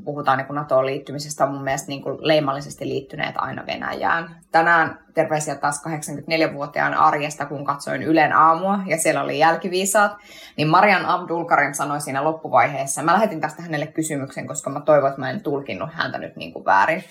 puhutaan 0.05 0.37
niin 0.37 0.55
NATOon 0.55 0.85
liittymisestä, 0.85 1.45
on 1.45 1.51
mun 1.51 1.63
mielestä 1.63 1.87
niin 1.87 2.01
kuin 2.01 2.17
leimallisesti 2.19 2.87
liittyneet 2.87 3.35
aina 3.37 3.65
Venäjään. 3.65 4.35
Tänään 4.51 4.99
terveisiä 5.13 5.55
taas 5.55 5.81
84-vuotiaan 5.87 6.93
arjesta, 6.93 7.45
kun 7.45 7.65
katsoin 7.65 8.03
Ylen 8.03 8.33
aamua, 8.33 8.79
ja 8.85 8.97
siellä 8.97 9.23
oli 9.23 9.39
jälkiviisaat, 9.39 10.11
niin 10.57 10.67
Marian 10.67 11.05
Abdulkarim 11.05 11.73
sanoi 11.73 12.01
siinä 12.01 12.23
loppuvaiheessa, 12.23 13.03
mä 13.03 13.13
lähetin 13.13 13.41
tästä 13.41 13.61
hänelle 13.61 13.87
kysymyksen, 13.87 14.47
koska 14.47 14.69
mä 14.69 14.81
toivon, 14.81 15.09
että 15.09 15.21
mä 15.21 15.29
en 15.29 15.43
tulkinnut 15.43 15.89
häntä 15.93 16.17
nyt 16.17 16.35
niin 16.35 16.53
kuin 16.53 16.65
väärin 16.65 17.03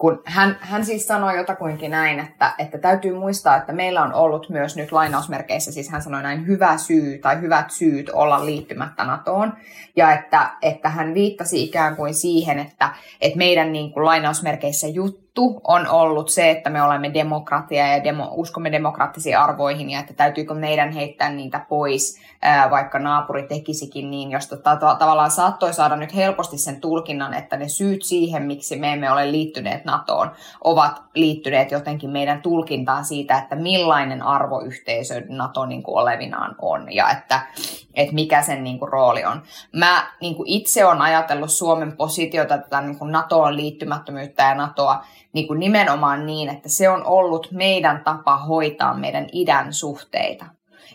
kun 0.00 0.22
hän, 0.24 0.58
hän 0.60 0.84
siis 0.84 1.06
sanoi 1.06 1.36
jotakuinkin 1.36 1.90
näin, 1.90 2.20
että, 2.20 2.54
että 2.58 2.78
täytyy 2.78 3.14
muistaa, 3.14 3.56
että 3.56 3.72
meillä 3.72 4.02
on 4.02 4.14
ollut 4.14 4.48
myös 4.48 4.76
nyt 4.76 4.92
lainausmerkeissä, 4.92 5.72
siis 5.72 5.88
hän 5.88 6.02
sanoi 6.02 6.22
näin, 6.22 6.46
hyvä 6.46 6.76
syy 6.76 7.18
tai 7.18 7.40
hyvät 7.40 7.70
syyt 7.70 8.08
olla 8.08 8.46
liittymättä 8.46 9.04
NATOon. 9.04 9.52
Ja 9.96 10.12
että, 10.12 10.50
että 10.62 10.88
hän 10.88 11.14
viittasi 11.14 11.62
ikään 11.62 11.96
kuin 11.96 12.14
siihen, 12.14 12.58
että, 12.58 12.94
että 13.20 13.38
meidän 13.38 13.72
niin 13.72 13.92
kuin 13.92 14.04
lainausmerkeissä 14.04 14.88
jut, 14.88 15.29
juttu 15.36 15.60
on 15.64 15.88
ollut 15.88 16.28
se, 16.28 16.50
että 16.50 16.70
me 16.70 16.82
olemme 16.82 17.14
demokratia 17.14 17.86
ja 17.86 18.04
demo, 18.04 18.28
uskomme 18.32 18.72
demokraattisiin 18.72 19.38
arvoihin 19.38 19.90
ja 19.90 20.00
että 20.00 20.14
täytyykö 20.14 20.54
meidän 20.54 20.92
heittää 20.92 21.30
niitä 21.30 21.66
pois, 21.68 22.20
vaikka 22.70 22.98
naapuri 22.98 23.42
tekisikin 23.42 24.10
niin, 24.10 24.30
jos 24.30 24.48
tota, 24.48 24.76
ta- 24.76 24.94
tavallaan 24.94 25.30
saattoi 25.30 25.74
saada 25.74 25.96
nyt 25.96 26.14
helposti 26.14 26.58
sen 26.58 26.80
tulkinnan, 26.80 27.34
että 27.34 27.56
ne 27.56 27.68
syyt 27.68 28.02
siihen, 28.02 28.42
miksi 28.42 28.76
me 28.76 28.92
emme 28.92 29.12
ole 29.12 29.32
liittyneet 29.32 29.84
NATOon, 29.84 30.30
ovat 30.64 31.02
liittyneet 31.14 31.70
jotenkin 31.70 32.10
meidän 32.10 32.42
tulkintaan 32.42 33.04
siitä, 33.04 33.38
että 33.38 33.56
millainen 33.56 34.22
arvoyhteisö 34.22 35.22
NATO 35.28 35.66
niin 35.66 35.82
kuin 35.82 36.02
olevinaan 36.02 36.54
on 36.62 36.92
ja 36.92 37.10
että, 37.10 37.40
että 37.94 38.14
mikä 38.14 38.42
sen 38.42 38.64
niin 38.64 38.78
kuin, 38.78 38.92
rooli 38.92 39.24
on. 39.24 39.42
Mä 39.72 40.12
niin 40.20 40.34
kuin 40.34 40.48
itse 40.48 40.84
olen 40.84 41.02
ajatellut 41.02 41.50
Suomen 41.50 41.96
positiota 41.96 42.58
tätä 42.58 42.80
niin 42.80 42.98
kuin 42.98 43.12
NATOon 43.12 43.56
liittymättömyyttä 43.56 44.42
ja 44.42 44.54
NATOa 44.54 45.04
niin 45.32 45.46
kuin 45.46 45.60
nimenomaan 45.60 46.26
niin, 46.26 46.48
että 46.48 46.68
se 46.68 46.88
on 46.88 47.06
ollut 47.06 47.48
meidän 47.52 48.00
tapa 48.04 48.36
hoitaa 48.36 48.94
meidän 48.94 49.26
idän 49.32 49.72
suhteita. 49.72 50.44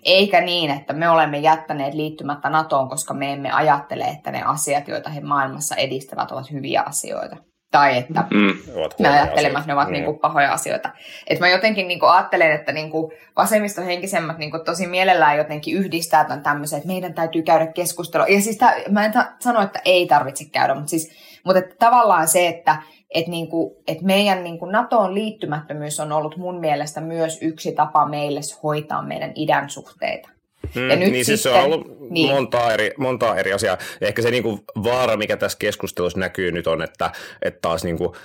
Eikä 0.04 0.42
niin, 0.42 0.72
että 0.72 0.94
me 0.94 1.10
olemme 1.10 1.40
jättäneet 1.40 1.94
liittymättä 1.94 2.50
NATOon, 2.50 2.90
koska 2.90 3.14
me 3.14 3.34
emme 3.34 3.52
ajattele, 3.52 4.04
että 4.04 4.32
ne 4.32 4.44
asiat, 4.44 4.88
joita 4.88 5.10
he 5.10 5.22
maailmassa 5.22 5.76
edistävät, 5.76 6.32
ovat 6.32 6.52
hyviä 6.52 6.82
asioita. 6.82 7.38
Tai 7.72 7.98
että 7.98 8.24
Mm. 8.32 8.74
me 9.00 9.10
ajattelemme, 9.10 9.60
että 9.60 9.68
ne 9.68 9.74
ovat 9.74 9.88
mm. 9.88 9.92
niin 9.94 10.06
kuin 10.06 10.20
pahoja 10.20 10.54
asioita. 10.54 10.90
Et 11.28 11.40
mä 11.40 11.50
jotenkin 11.50 11.88
niin 11.88 12.00
kuin 12.00 12.10
ajattelen, 12.12 12.52
että 12.52 12.72
niin 12.72 12.92
kuin 12.92 13.12
vasemmistohenkisemmät 13.38 14.38
niin 14.38 14.52
kuin 14.52 14.66
tosi 14.66 14.88
mielellään 14.88 15.38
jotenkin 15.38 15.78
yhdistää 15.78 16.26
tämän 16.26 16.44
tämmöisen, 16.44 16.78
että 16.78 16.88
meidän 16.88 17.14
täytyy 17.14 17.42
käydä 17.42 17.68
keskustelua. 17.68 18.28
Ja 18.28 18.42
siis 18.42 18.58
tää, 18.58 18.74
mä 18.90 19.06
en 19.06 19.12
ta- 19.12 19.32
sano, 19.40 19.62
että 19.62 19.80
ei 19.86 20.08
tarvitse 20.08 20.46
käydä, 20.52 20.74
mutta, 20.76 20.90
siis, 20.90 21.12
mutta 21.46 21.60
että 21.60 21.76
tavallaan 21.80 22.28
se, 22.28 22.48
että 22.48 22.82
et 23.10 23.28
niin 23.28 23.50
kuin, 23.50 23.76
et 23.88 24.02
meidän 24.02 24.44
niin 24.44 24.60
kuin 24.60 24.72
NATOon 24.72 25.14
liittymättömyys 25.14 26.00
on 26.00 26.12
ollut 26.12 26.38
mun 26.38 26.60
mielestä 26.60 27.02
myös 27.02 27.42
yksi 27.42 27.72
tapa 27.72 28.06
meille 28.06 28.42
hoitaa 28.64 29.02
meidän 29.02 29.32
idän 29.36 29.70
suhteita. 29.70 30.35
Mm, 30.76 30.90
Ja 30.90 30.96
nyt 30.96 31.12
niin 31.12 31.26
siis 31.26 31.44
se 31.44 31.50
sitten- 31.50 31.62
on 31.62 31.66
ollut 31.66 32.00
niin. 32.10 32.30
monta, 32.30 32.74
eri, 32.74 32.92
monta 32.98 33.36
eri 33.36 33.54
asiaa. 33.54 33.78
Ja 34.02 34.08
ehkä 34.08 34.22
se 34.22 34.32
niinku 34.32 34.60
vaara, 34.84 35.18
mikä 35.18 35.38
tässä 35.38 35.58
keskustelussa 35.58 36.20
näkyy 36.20 36.52
nyt 36.52 36.68
on, 36.68 36.82
että, 36.82 37.12
että 37.42 37.60
taas 37.62 37.84
niinku 37.84 38.16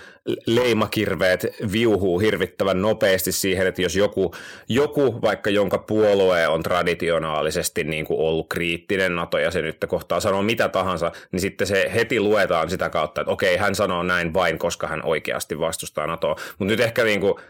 leimakirveet 0.47 1.47
viuhuu 1.73 2.19
hirvittävän 2.19 2.83
nopeasti 2.83 3.33
siihen, 3.33 3.67
että 3.67 3.83
jos 3.83 3.97
joku, 3.97 4.35
joku 4.69 5.23
vaikka 5.23 5.51
jonka 5.51 5.79
puolue 5.79 6.49
on 6.49 6.63
traditionaalisesti 6.63 7.85
niinku 7.85 8.27
ollut 8.27 8.47
kriittinen 8.49 9.17
NATO-jäsenyyttä 9.17 9.87
kohtaan, 9.87 10.21
sanoo 10.21 10.43
mitä 10.43 10.69
tahansa, 10.69 11.13
niin 11.33 11.41
sitten 11.41 11.67
se 11.67 11.91
heti 11.95 12.21
luetaan 12.21 12.71
sitä 12.71 12.91
kautta, 12.91 13.21
että 13.21 13.31
okei, 13.33 13.57
hän 13.57 13.75
sanoo 13.75 14.03
näin 14.03 14.35
vain, 14.35 14.59
koska 14.59 14.87
hän 14.87 15.05
oikeasti 15.05 15.59
vastustaa 15.59 16.07
NATOa. 16.07 16.37
Mutta 16.59 16.65
nyt 16.73 16.81
ehkä 16.81 17.05
niinku, 17.05 17.41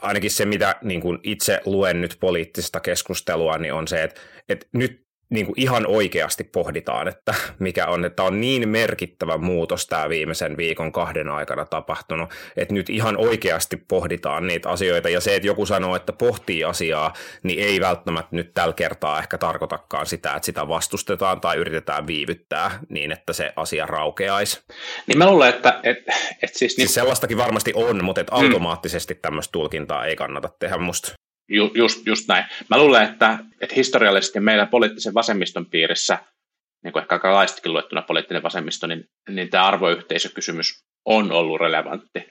ainakin 0.00 0.30
se, 0.30 0.44
mitä 0.44 0.76
niin 0.82 1.00
kuin 1.00 1.18
itse 1.22 1.60
luen 1.64 2.00
nyt 2.00 2.16
poliittista 2.20 2.80
keskustelua, 2.80 3.58
niin 3.58 3.72
on 3.72 3.88
se, 3.88 4.02
että, 4.02 4.20
että 4.48 4.66
nyt 4.72 5.07
niin 5.30 5.46
kuin 5.46 5.60
ihan 5.60 5.86
oikeasti 5.86 6.44
pohditaan, 6.44 7.08
että 7.08 7.34
mikä 7.58 7.86
on, 7.86 8.04
että 8.04 8.22
on 8.22 8.40
niin 8.40 8.68
merkittävä 8.68 9.38
muutos 9.38 9.86
tämä 9.86 10.08
viimeisen 10.08 10.56
viikon 10.56 10.92
kahden 10.92 11.28
aikana 11.28 11.64
tapahtunut, 11.64 12.30
että 12.56 12.74
nyt 12.74 12.90
ihan 12.90 13.16
oikeasti 13.16 13.76
pohditaan 13.76 14.46
niitä 14.46 14.68
asioita, 14.68 15.08
ja 15.08 15.20
se, 15.20 15.36
että 15.36 15.46
joku 15.46 15.66
sanoo, 15.66 15.96
että 15.96 16.12
pohtii 16.12 16.64
asiaa, 16.64 17.12
niin 17.42 17.58
ei 17.64 17.80
välttämättä 17.80 18.36
nyt 18.36 18.54
tällä 18.54 18.72
kertaa 18.72 19.18
ehkä 19.18 19.38
tarkoitakaan 19.38 20.06
sitä, 20.06 20.34
että 20.34 20.46
sitä 20.46 20.68
vastustetaan 20.68 21.40
tai 21.40 21.56
yritetään 21.56 22.06
viivyttää 22.06 22.78
niin, 22.88 23.12
että 23.12 23.32
se 23.32 23.52
asia 23.56 23.86
raukeaisi. 23.86 24.60
Niin 25.06 25.18
mä 25.18 25.30
luulen, 25.30 25.48
että 25.48 25.80
et, 25.82 25.98
et 26.42 26.54
siis, 26.54 26.76
niin, 26.76 26.86
Siis 26.88 26.94
sellaistakin 26.94 27.38
varmasti 27.38 27.72
on, 27.74 28.04
mutta 28.04 28.20
et 28.20 28.28
automaattisesti 28.30 29.14
tämmöistä 29.14 29.52
tulkintaa 29.52 30.06
ei 30.06 30.16
kannata 30.16 30.48
tehdä 30.58 30.78
musta. 30.78 31.17
Ju, 31.48 31.70
just, 31.74 32.06
just 32.06 32.28
näin. 32.28 32.44
Mä 32.70 32.78
luulen, 32.78 33.02
että, 33.02 33.38
että 33.60 33.74
historiallisesti 33.74 34.40
meillä 34.40 34.66
poliittisen 34.66 35.14
vasemmiston 35.14 35.66
piirissä, 35.66 36.18
niin 36.84 36.92
kuin 36.92 37.02
ehkä 37.02 37.34
laistakin 37.34 37.72
luettuna 37.72 38.02
poliittinen 38.02 38.42
vasemmisto, 38.42 38.86
niin, 38.86 39.04
niin 39.28 39.50
tämä 39.50 39.66
arvoyhteisökysymys 39.66 40.84
on 41.04 41.32
ollut 41.32 41.60
relevantti. 41.60 42.24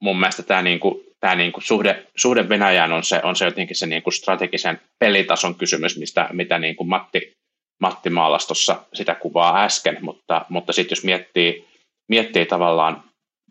Mun 0.00 0.20
mielestä 0.20 0.42
tämä, 0.42 0.62
niin 0.62 0.80
kuin, 0.80 1.04
tämä 1.20 1.34
niin 1.34 1.52
kuin 1.52 1.64
suhde, 1.64 2.06
suhde 2.16 2.48
Venäjään 2.48 2.92
on 2.92 3.04
se, 3.04 3.20
on 3.22 3.36
se 3.36 3.44
jotenkin 3.44 3.76
se 3.76 3.86
niin 3.86 4.02
kuin 4.02 4.14
strategisen 4.14 4.80
pelitason 4.98 5.54
kysymys, 5.54 5.98
mistä, 5.98 6.28
mitä 6.32 6.58
niin 6.58 6.76
kuin 6.76 6.88
Matti, 6.88 7.32
Matti 7.80 8.10
maalasi 8.10 8.46
tuossa 8.46 8.82
sitä 8.94 9.14
kuvaa 9.14 9.64
äsken, 9.64 9.98
mutta, 10.00 10.46
mutta 10.48 10.72
sitten 10.72 10.96
jos 10.96 11.04
miettii, 11.04 11.68
miettii 12.08 12.46
tavallaan 12.46 13.02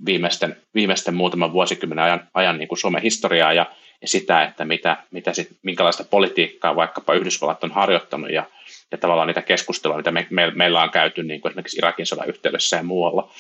viimeisten, 0.05 0.57
viimeisten 0.75 1.15
muutaman 1.15 1.53
vuosikymmenen 1.53 2.05
ajan, 2.05 2.27
ajan 2.33 2.57
niin 2.57 2.67
kuin 2.67 2.79
Suomen 2.79 3.01
historiaa 3.01 3.53
ja, 3.53 3.65
ja 4.01 4.07
sitä, 4.07 4.43
että 4.43 4.65
mitä, 4.65 4.97
mitä 5.11 5.33
sit, 5.33 5.49
minkälaista 5.61 6.03
politiikkaa 6.03 6.75
vaikkapa 6.75 7.13
Yhdysvallat 7.13 7.63
on 7.63 7.71
harjoittanut 7.71 8.31
ja, 8.31 8.45
ja 8.91 8.97
tavallaan 8.97 9.27
niitä 9.27 9.41
keskusteluja, 9.41 9.97
mitä 9.97 10.11
me, 10.11 10.27
me, 10.29 10.51
meillä 10.55 10.83
on 10.83 10.89
käyty 10.89 11.23
niin 11.23 11.41
kuin 11.41 11.49
esimerkiksi 11.49 11.77
Irakin 11.77 12.05
sodan 12.05 12.29
yhteydessä 12.29 12.77
ja 12.77 12.83
muualla. 12.83 13.31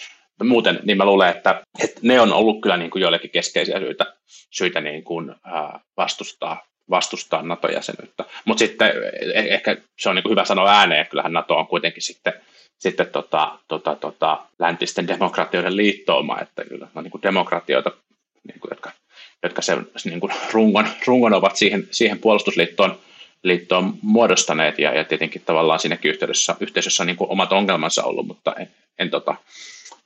Muuten 0.43 0.79
niin 0.83 0.97
mä 0.97 1.05
luulen, 1.05 1.29
että, 1.29 1.61
että 1.83 1.99
ne 2.03 2.21
on 2.21 2.33
ollut 2.33 2.61
kyllä 2.61 2.77
niin 2.77 2.91
kuin 2.91 3.01
joillekin 3.01 3.31
keskeisiä 3.31 3.79
syitä, 3.79 4.13
syitä 4.51 4.81
niin 4.81 5.03
kuin, 5.03 5.35
ää, 5.43 5.79
vastustaa, 5.97 6.61
vastustaa 6.89 7.41
NATO-jäsenyyttä. 7.41 8.25
Mutta 8.45 8.59
sitten 8.59 8.91
eh- 8.91 9.53
ehkä 9.53 9.77
se 9.99 10.09
on 10.09 10.15
niin 10.15 10.29
hyvä 10.29 10.45
sanoa 10.45 10.71
ääneen, 10.71 11.07
kyllähän 11.07 11.33
NATO 11.33 11.57
on 11.57 11.67
kuitenkin 11.67 12.03
sitten 12.03 12.33
sitten 12.79 13.07
tota, 13.07 13.59
tota, 13.67 13.95
tota, 13.95 14.45
läntisten 14.59 15.07
demokratioiden 15.07 15.77
liittouma, 15.77 16.39
että 16.41 16.65
kyllä 16.65 16.87
on 16.95 17.03
niin 17.03 17.11
kuin 17.11 17.21
demokratioita, 17.21 17.91
niin 18.47 18.59
kuin, 18.59 18.69
jotka, 18.71 18.91
jotka 19.43 19.61
se, 19.61 19.77
niin 20.05 20.19
kuin 20.19 20.33
rungon, 20.51 20.87
rungon 21.05 21.33
ovat 21.33 21.55
siihen, 21.55 21.87
siihen 21.91 22.19
puolustusliittoon 22.19 22.99
liittoon 23.43 23.93
muodostaneet, 24.01 24.79
ja, 24.79 24.93
ja 24.93 25.03
tietenkin 25.03 25.41
tavallaan 25.45 25.79
siinäkin 25.79 26.11
yhteydessä, 26.11 26.55
yhteisössä 26.59 27.03
on 27.03 27.07
niin 27.07 27.17
kuin 27.17 27.29
omat 27.29 27.51
ongelmansa 27.51 28.03
ollut, 28.03 28.27
mutta 28.27 28.53
en, 28.59 28.69
en, 28.99 29.09
tota, 29.09 29.35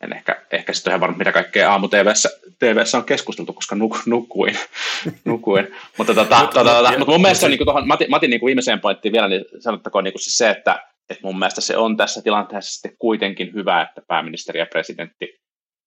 en 0.01 0.13
ehkä, 0.13 0.41
ehkä 0.51 0.73
sitten 0.73 0.91
ihan 0.91 1.01
varma, 1.01 1.17
mitä 1.17 1.31
kaikkea 1.31 1.71
aamu 1.71 1.87
TVssä, 1.87 2.29
TVssä 2.59 2.97
on 2.97 3.03
keskusteltu, 3.03 3.53
koska 3.53 3.75
nuk, 3.75 3.99
nukuin. 4.05 4.57
nukuin. 5.25 5.75
mutta, 5.97 6.13
tota, 6.13 6.35
Mut- 6.39 6.53
tota, 6.53 6.75
tota, 6.75 6.91
ja- 6.91 6.99
mutta 6.99 7.11
mun 7.11 7.21
mielestä 7.21 7.45
on 7.45 7.49
niin 7.49 7.57
kuin 7.57 7.65
tuohon 7.65 7.87
Matin, 7.87 8.09
Matin 8.09 8.29
niin 8.29 8.39
kuin 8.39 8.47
viimeiseen 8.47 8.79
pointtiin 8.79 9.13
vielä, 9.13 9.27
niin 9.27 9.45
sanottakoon 9.59 10.03
niin 10.03 10.13
kuin 10.13 10.21
siis 10.21 10.37
se, 10.37 10.49
että, 10.49 10.83
että 11.09 11.23
mun 11.23 11.39
mielestä 11.39 11.61
se 11.61 11.77
on 11.77 11.97
tässä 11.97 12.21
tilanteessa 12.21 12.71
sitten 12.73 12.97
kuitenkin 12.99 13.53
hyvä, 13.53 13.81
että 13.81 14.01
pääministeri 14.07 14.59
ja 14.59 14.65
presidentti 14.65 15.39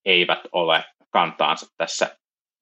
eivät 0.05 0.39
ole 0.51 0.83
kantaansa 1.09 1.65
tässä 1.77 2.17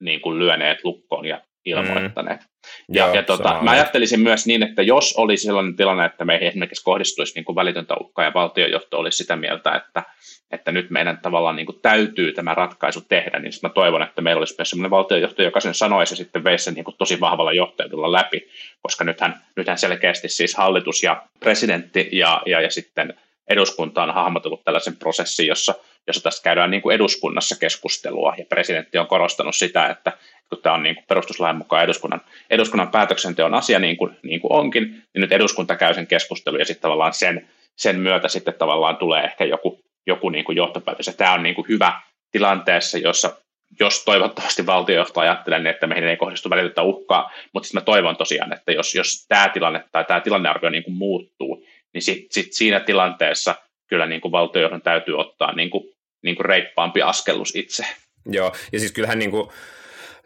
niin 0.05 0.21
kuin 0.21 0.39
lyöneet 0.39 0.83
lukkoon 0.83 1.25
ja 1.25 1.41
ilmoittaneet. 1.65 2.41
Mm. 2.41 2.95
Ja, 2.95 3.05
Joo, 3.05 3.15
ja 3.15 3.23
tota, 3.23 3.43
samaa 3.43 3.63
mä 3.63 3.71
ajattelisin 3.71 4.19
myös 4.19 4.47
niin, 4.47 4.63
että 4.63 4.81
jos 4.81 5.13
olisi 5.17 5.45
sellainen 5.45 5.75
tilanne, 5.75 6.05
että 6.05 6.25
meihin 6.25 6.47
esimerkiksi 6.47 6.83
kohdistuisi 6.83 7.35
niin 7.35 7.45
kuin 7.45 7.55
välitöntä 7.55 7.95
uhkaa 7.99 8.25
ja 8.25 8.33
valtiojohto 8.33 8.99
olisi 8.99 9.17
sitä 9.17 9.35
mieltä, 9.35 9.75
että, 9.75 10.03
että 10.51 10.71
nyt 10.71 10.89
meidän 10.89 11.19
tavallaan 11.21 11.55
niin 11.55 11.65
kuin 11.65 11.79
täytyy 11.81 12.31
tämä 12.31 12.53
ratkaisu 12.53 13.01
tehdä, 13.01 13.39
niin 13.39 13.53
mä 13.63 13.69
toivon, 13.69 14.03
että 14.03 14.21
meillä 14.21 14.39
olisi 14.39 14.55
myös 14.57 14.69
sellainen 14.69 14.91
valtiojohto, 14.91 15.43
joka 15.43 15.59
sen 15.59 15.73
sanoisi 15.73 16.13
ja 16.13 16.17
sitten 16.17 16.43
veisi 16.43 16.63
sen 16.63 16.73
niin 16.73 16.85
kuin 16.85 16.95
tosi 16.97 17.19
vahvalla 17.19 17.53
johtajuudella 17.53 18.11
läpi, 18.11 18.49
koska 18.81 19.03
nythän, 19.03 19.41
nythän 19.55 19.77
selkeästi 19.77 20.29
siis 20.29 20.55
hallitus 20.55 21.03
ja 21.03 21.23
presidentti 21.39 22.09
ja, 22.11 22.41
ja, 22.45 22.61
ja 22.61 22.71
sitten 22.71 23.13
eduskunta 23.47 24.03
on 24.03 24.13
hahmotellut 24.13 24.63
tällaisen 24.63 24.97
prosessin, 24.97 25.47
jossa, 25.47 25.75
jossa 26.07 26.23
tästä 26.23 26.43
käydään 26.43 26.71
niin 26.71 26.81
kuin 26.81 26.95
eduskunnassa 26.95 27.59
keskustelua, 27.59 28.33
ja 28.37 28.45
presidentti 28.49 28.97
on 28.97 29.07
korostanut 29.07 29.55
sitä, 29.55 29.87
että 29.87 30.11
kun 30.49 30.61
tämä 30.61 30.75
on 30.75 30.83
niin 30.83 30.95
kuin 30.95 31.05
perustuslain 31.07 31.55
mukaan 31.55 31.83
eduskunnan, 31.83 32.21
eduskunnan 32.49 32.91
päätöksenteon 32.91 33.53
asia 33.53 33.79
niin 33.79 33.97
kuin, 33.97 34.17
niin 34.23 34.41
kuin 34.41 34.51
onkin, 34.51 34.83
niin 34.83 35.21
nyt 35.21 35.31
eduskunta 35.31 35.75
käy 35.75 35.93
sen 35.93 36.07
keskustelun, 36.07 36.59
ja 36.59 36.65
sitten 36.65 36.81
tavallaan 36.81 37.13
sen, 37.13 37.49
sen 37.75 37.99
myötä 37.99 38.27
sitten 38.27 38.53
tavallaan 38.53 38.97
tulee 38.97 39.23
ehkä 39.23 39.45
joku, 39.45 39.79
joku 40.07 40.29
niin 40.29 40.45
kuin 40.45 40.55
johtopäätös, 40.55 41.07
ja 41.07 41.13
tämä 41.13 41.33
on 41.33 41.43
niin 41.43 41.55
kuin 41.55 41.67
hyvä 41.69 42.01
tilanteessa, 42.31 42.97
jossa 42.97 43.37
jos 43.79 44.05
toivottavasti 44.05 44.65
valtiojohto 44.65 45.19
ajattelee, 45.19 45.59
niin 45.59 45.67
että 45.67 45.87
meihin 45.87 46.09
ei 46.09 46.17
kohdistu 46.17 46.49
välitöntä 46.49 46.81
uhkaa, 46.81 47.31
mutta 47.53 47.67
sitten 47.67 47.81
mä 47.81 47.85
toivon 47.85 48.17
tosiaan, 48.17 48.53
että 48.53 48.71
jos, 48.71 48.95
jos 48.95 49.25
tämä 49.27 49.49
tilanne 49.49 49.83
tai 49.91 50.05
tämä 50.05 50.21
tilannearvio 50.21 50.69
niin 50.69 50.83
kuin 50.83 50.95
muuttuu, 50.95 51.65
niin 51.93 52.01
sit, 52.01 52.31
sit 52.31 52.53
siinä 52.53 52.79
tilanteessa 52.79 53.55
kyllä 53.87 54.05
niin 54.05 54.21
kuin 54.21 54.31
valtiojohdon 54.31 54.81
täytyy 54.81 55.19
ottaa 55.19 55.53
niin 55.53 55.69
kuin, 55.69 55.94
niin 56.25 56.35
kuin 56.35 56.45
reippaampi 56.45 57.01
askellus 57.01 57.55
itse. 57.55 57.85
Joo, 58.25 58.55
ja 58.71 58.79
siis 58.79 58.91
kyllähän 58.91 59.19
niin 59.19 59.31
kuin, 59.31 59.49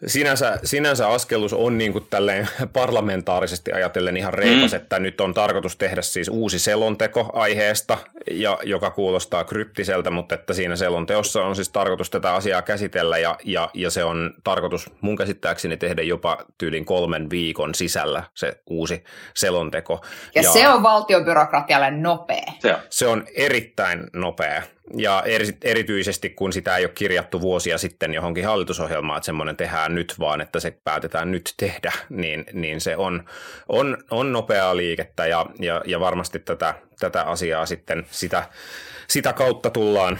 sinänsä, 0.07 0.59
sinänsä 0.63 1.07
askelus 1.07 1.53
on 1.53 1.77
niin 1.77 1.91
kuin 1.91 2.07
tälleen 2.09 2.47
parlamentaarisesti 2.73 3.71
ajatellen 3.71 4.17
ihan 4.17 4.33
reipas, 4.33 4.71
mm. 4.71 4.77
että 4.77 4.99
nyt 4.99 5.21
on 5.21 5.33
tarkoitus 5.33 5.75
tehdä 5.75 6.01
siis 6.01 6.29
uusi 6.29 6.59
selonteko 6.59 7.29
aiheesta, 7.33 7.97
ja, 8.31 8.57
joka 8.63 8.91
kuulostaa 8.91 9.43
kryptiseltä, 9.43 10.11
mutta 10.11 10.35
että 10.35 10.53
siinä 10.53 10.75
selonteossa 10.75 11.43
on 11.43 11.55
siis 11.55 11.69
tarkoitus 11.69 12.09
tätä 12.09 12.33
asiaa 12.33 12.61
käsitellä, 12.61 13.17
ja, 13.17 13.35
ja, 13.43 13.69
ja 13.73 13.89
se 13.89 14.03
on 14.03 14.33
tarkoitus 14.43 14.91
mun 15.01 15.15
käsittääkseni 15.15 15.77
tehdä 15.77 16.01
jopa 16.01 16.37
tyylin 16.57 16.85
kolmen 16.85 17.29
viikon 17.29 17.75
sisällä 17.75 18.23
se 18.33 18.61
uusi 18.69 19.03
selonteko. 19.35 20.01
Ja, 20.35 20.41
ja 20.41 20.51
se 20.51 20.67
on 20.67 20.83
valtiobyrokratialle 20.83 21.91
nopea. 21.91 22.51
Se 22.59 22.73
on. 22.73 22.79
se 22.89 23.07
on 23.07 23.25
erittäin 23.35 24.03
nopea, 24.13 24.61
ja 24.97 25.23
eri, 25.25 25.45
erityisesti 25.63 26.29
kun 26.29 26.53
sitä 26.53 26.77
ei 26.77 26.85
ole 26.85 26.91
kirjattu 26.95 27.41
vuosia 27.41 27.77
sitten 27.77 28.13
johonkin 28.13 28.45
hallitusohjelmaan, 28.45 29.17
että 29.17 29.25
semmoinen 29.25 29.57
tehdään 29.57 29.95
nyt, 29.95 30.15
vaan 30.19 30.41
että 30.41 30.59
se 30.59 30.71
päätetään 30.83 31.31
nyt 31.31 31.53
tehdä, 31.57 31.91
niin, 32.09 32.45
niin 32.53 32.81
se 32.81 32.97
on, 32.97 33.23
on, 33.69 33.97
on 34.11 34.31
nopeaa 34.31 34.77
liikettä 34.77 35.27
ja, 35.27 35.45
ja, 35.59 35.81
ja 35.85 35.99
varmasti 35.99 36.39
tätä, 36.39 36.73
tätä 36.99 37.23
asiaa 37.23 37.65
sitten 37.65 38.05
sitä, 38.11 38.43
sitä 39.07 39.33
kautta 39.33 39.69
tullaan, 39.69 40.19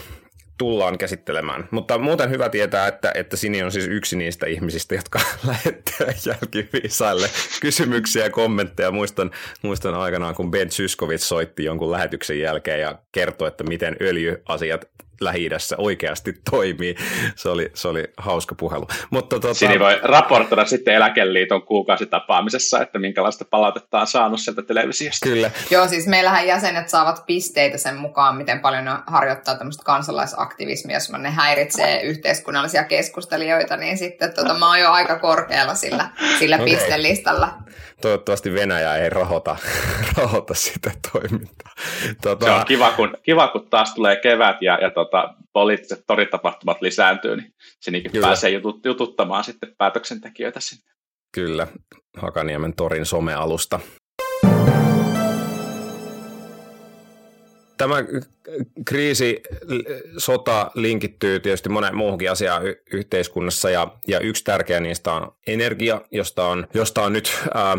tullaan 0.60 0.98
käsittelemään. 0.98 1.68
Mutta 1.72 1.98
muuten 1.98 2.30
hyvä 2.30 2.50
tietää, 2.50 2.88
että, 2.88 3.12
että 3.16 3.38
Sini 3.38 3.64
on 3.64 3.72
siis 3.72 3.88
yksi 3.88 4.16
niistä 4.16 4.46
ihmisistä, 4.46 4.96
jotka 4.96 5.20
lähettää 5.48 6.14
jälkiviisaille 6.26 7.30
kysymyksiä 7.62 8.24
ja 8.24 8.30
kommentteja. 8.30 8.92
Muistan, 8.92 9.32
muistan 9.62 9.94
aikanaan, 9.96 10.36
kun 10.36 10.52
Ben 10.52 10.72
Syskovits 10.72 11.30
soitti 11.30 11.64
jonkun 11.64 11.92
lähetyksen 11.92 12.40
jälkeen 12.40 12.82
ja 12.82 13.00
kertoi, 13.12 13.48
että 13.48 13.64
miten 13.64 13.96
öljyasiat 14.02 14.86
lähi 15.20 15.50
oikeasti 15.78 16.34
toimii. 16.52 16.96
Se 17.36 17.50
oli, 17.50 17.72
se 17.74 17.88
oli 17.88 18.04
hauska 18.18 18.56
puhelu. 18.56 18.88
Mutta, 19.10 19.40
tota... 19.40 19.54
Sini 19.54 19.80
voi 19.80 20.00
raportoida 20.04 20.66
sitten 20.66 20.94
Eläkeliiton 20.94 21.62
kuukausitapaamisessa, 21.62 22.82
että 22.82 23.00
minkälaista 23.00 23.46
palautetta 23.46 24.00
on 24.00 24.08
saanut 24.08 24.42
sieltä 24.42 24.62
televisiosta. 24.62 25.30
Kyllä. 25.30 25.52
Joo, 25.72 25.88
siis 25.88 26.08
meillähän 26.08 26.48
jäsenet 26.48 26.90
saavat 26.90 27.26
pisteitä 27.26 27.78
sen 27.78 27.96
mukaan, 27.96 28.38
miten 28.38 28.60
paljon 28.60 28.86
ne 28.86 28.92
harjoittaa 29.08 29.56
tämmöistä 29.56 29.84
kansalaisaktivismia, 29.84 30.96
jos 30.96 31.12
ne 31.12 31.30
häiritsee 31.30 32.02
yhteiskunnallisia 32.02 32.84
keskustelijoita, 32.84 33.78
niin 33.78 33.98
sitten 33.98 34.34
tota, 34.34 34.54
mä 34.54 34.68
oon 34.68 34.80
jo 34.80 34.92
aika 34.92 35.20
korkealla 35.20 35.76
sillä, 35.76 36.10
sillä 36.40 36.56
okay. 36.56 36.68
pistelistalla 36.68 37.54
toivottavasti 38.02 38.54
Venäjä 38.54 38.96
ei 38.96 39.10
rahoita, 39.10 39.58
rahoita 40.18 40.54
sitä 40.54 40.92
toimintaa. 41.12 41.74
Tota... 42.22 42.46
Se 42.46 42.52
on 42.52 42.66
kiva 42.66 42.92
kun, 42.92 43.18
kiva, 43.24 43.48
kun 43.48 43.70
taas 43.70 43.94
tulee 43.94 44.16
kevät 44.16 44.62
ja, 44.62 44.78
ja 44.82 44.92
tota, 44.92 45.34
poliittiset 45.54 46.04
toritapahtumat 46.08 46.82
lisääntyy, 46.82 47.36
niin 47.36 47.54
sinnekin 47.80 48.12
Kyllä. 48.12 48.28
pääsee 48.28 48.50
jutut, 48.50 48.86
jututtamaan 48.86 49.44
sitten 49.44 49.76
päätöksentekijöitä 49.78 50.60
sinne. 50.60 50.94
Kyllä, 51.32 51.68
Hakaniemen 52.18 52.76
torin 52.76 53.06
somealusta. 53.06 53.80
Tämä 57.80 57.96
kriisi, 58.86 59.42
sota 60.18 60.72
linkittyy 60.76 61.40
tietysti 61.40 61.70
monen 61.70 61.96
muuhunkin 61.96 62.32
asiaan 62.32 62.64
yhteiskunnassa 62.94 63.70
ja, 63.70 63.98
ja 64.08 64.20
yksi 64.20 64.44
tärkeä 64.44 64.80
niistä 64.80 65.14
on 65.14 65.32
energia, 65.48 66.02
josta 66.12 66.48
on, 66.48 66.68
josta 66.74 67.04
on 67.04 67.14
nyt 67.14 67.40
ää, 67.54 67.78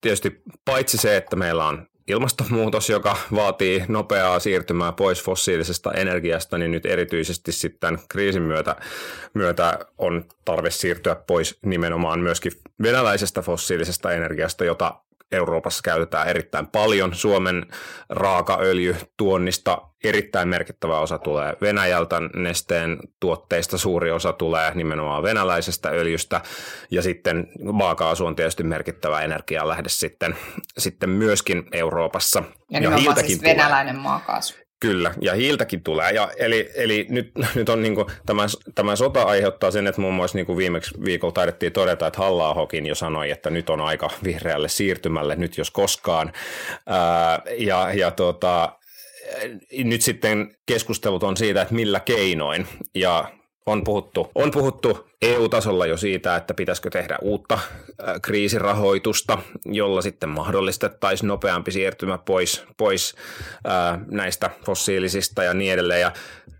tietysti 0.00 0.42
paitsi 0.64 0.98
se, 0.98 1.16
että 1.16 1.36
meillä 1.36 1.66
on 1.66 1.86
ilmastonmuutos, 2.06 2.90
joka 2.90 3.16
vaatii 3.34 3.84
nopeaa 3.88 4.38
siirtymää 4.38 4.92
pois 4.92 5.22
fossiilisesta 5.22 5.92
energiasta, 5.92 6.58
niin 6.58 6.70
nyt 6.70 6.86
erityisesti 6.86 7.52
sitten 7.52 7.98
kriisin 8.08 8.42
myötä, 8.42 8.76
myötä 9.34 9.78
on 9.98 10.24
tarve 10.44 10.70
siirtyä 10.70 11.14
pois 11.14 11.58
nimenomaan 11.64 12.20
myöskin 12.20 12.52
venäläisestä 12.82 13.42
fossiilisesta 13.42 14.12
energiasta, 14.12 14.64
jota 14.64 14.94
Euroopassa 15.32 15.80
käytetään 15.84 16.28
erittäin 16.28 16.66
paljon. 16.66 17.14
Suomen 17.14 17.66
raakaöljytuonnista 18.08 19.82
erittäin 20.04 20.48
merkittävä 20.48 21.00
osa 21.00 21.18
tulee 21.18 21.56
Venäjältä, 21.60 22.20
nesteen 22.36 22.98
tuotteista 23.20 23.78
suuri 23.78 24.10
osa 24.10 24.32
tulee 24.32 24.72
nimenomaan 24.74 25.22
venäläisestä 25.22 25.88
öljystä 25.88 26.40
ja 26.90 27.02
sitten 27.02 27.48
maakaasu 27.72 28.26
on 28.26 28.36
tietysti 28.36 28.62
merkittävä 28.62 29.20
energialähde 29.20 29.88
sitten, 29.88 30.36
sitten 30.78 31.10
myöskin 31.10 31.64
Euroopassa. 31.72 32.42
Ja, 32.70 32.80
ja 32.80 32.96
hiiltäkin 32.96 33.30
siis 33.30 33.42
venäläinen 33.42 33.98
maakaasu. 33.98 34.54
Kyllä, 34.80 35.14
ja 35.20 35.34
hiiltäkin 35.34 35.82
tulee. 35.82 36.12
Ja 36.12 36.30
eli, 36.36 36.70
eli 36.74 37.06
nyt, 37.08 37.32
nyt 37.54 37.68
on 37.68 37.82
niin 37.82 37.94
kuin, 37.94 38.06
tämä, 38.26 38.46
tämä 38.74 38.96
sota 38.96 39.22
aiheuttaa 39.22 39.70
sen, 39.70 39.86
että 39.86 40.00
muun 40.00 40.14
muassa 40.14 40.38
niin 40.38 40.46
kuin 40.46 40.58
viimeksi 40.58 40.94
viikolla 41.04 41.32
taidettiin 41.32 41.72
todeta, 41.72 42.06
että 42.06 42.18
halla 42.18 42.56
jo 42.86 42.94
sanoi, 42.94 43.30
että 43.30 43.50
nyt 43.50 43.70
on 43.70 43.80
aika 43.80 44.10
vihreälle 44.24 44.68
siirtymälle, 44.68 45.36
nyt 45.36 45.58
jos 45.58 45.70
koskaan. 45.70 46.32
Ää, 46.86 47.42
ja 47.58 47.92
ja 47.94 48.10
tota, 48.10 48.72
nyt 49.84 50.02
sitten 50.02 50.56
keskustelut 50.66 51.22
on 51.22 51.36
siitä, 51.36 51.62
että 51.62 51.74
millä 51.74 52.00
keinoin. 52.00 52.66
Ja 52.94 53.30
on 53.66 53.84
puhuttu, 53.84 54.30
on 54.34 54.50
puhuttu 54.50 55.06
EU-tasolla 55.22 55.86
jo 55.86 55.96
siitä, 55.96 56.36
että 56.36 56.54
pitäisikö 56.54 56.90
tehdä 56.90 57.18
uutta 57.22 57.58
kriisirahoitusta, 58.22 59.38
jolla 59.64 60.02
sitten 60.02 60.28
mahdollistettaisiin 60.28 61.28
nopeampi 61.28 61.72
siirtymä 61.72 62.18
pois, 62.18 62.64
pois 62.76 63.14
näistä 64.10 64.50
fossiilisista 64.66 65.44
ja 65.44 65.54
niin 65.54 65.72
edelleen. 65.72 66.00
Ja 66.00 66.12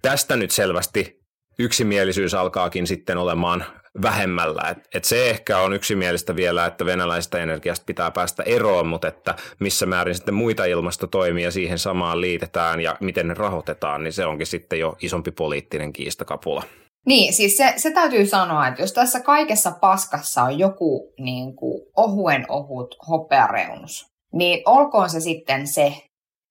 tästä 0.03 0.37
nyt 0.37 0.51
selvästi 0.51 1.21
yksimielisyys 1.59 2.35
alkaakin 2.35 2.87
sitten 2.87 3.19
olemaan 3.19 3.65
vähemmällä. 4.03 4.69
Et, 4.71 4.79
et 4.95 5.05
se 5.05 5.31
ehkä 5.31 5.59
on 5.59 5.73
yksimielistä 5.73 6.37
vielä, 6.37 6.67
että 6.67 6.87
venäläistä 6.87 7.39
energiasta 7.39 7.85
pitää 7.87 8.11
päästä 8.11 8.43
eroon, 8.43 8.87
mutta 8.87 9.09
että 9.09 9.35
missä 9.59 9.87
määrin 9.87 10.15
sitten 10.15 10.35
muita 10.35 10.65
ilmastotoimia 10.65 11.51
siihen 11.51 11.79
samaan 11.79 12.21
liitetään 12.21 12.81
ja 12.81 12.97
miten 13.01 13.29
ne 13.29 13.35
rahoitetaan, 13.35 14.05
niin 14.05 14.13
se 14.13 14.27
onkin 14.27 14.47
sitten 14.47 14.79
jo 14.79 14.97
isompi 15.03 15.31
poliittinen 15.31 15.93
kiistakapula. 15.93 16.63
Niin, 17.07 17.35
siis 17.35 17.57
se, 17.57 17.75
se 17.77 17.91
täytyy 17.91 18.27
sanoa, 18.27 18.69
että 18.69 18.83
jos 18.83 18.93
tässä 18.93 19.21
kaikessa 19.21 19.71
paskassa 19.81 20.43
on 20.43 20.59
joku 20.59 21.13
niin 21.19 21.57
kuin 21.57 21.83
ohuen 21.97 22.47
ohut 22.49 22.97
hopeareunus, 23.09 24.07
niin 24.33 24.63
olkoon 24.67 25.11
se 25.11 25.21
sitten 25.21 25.67
se, 25.67 25.95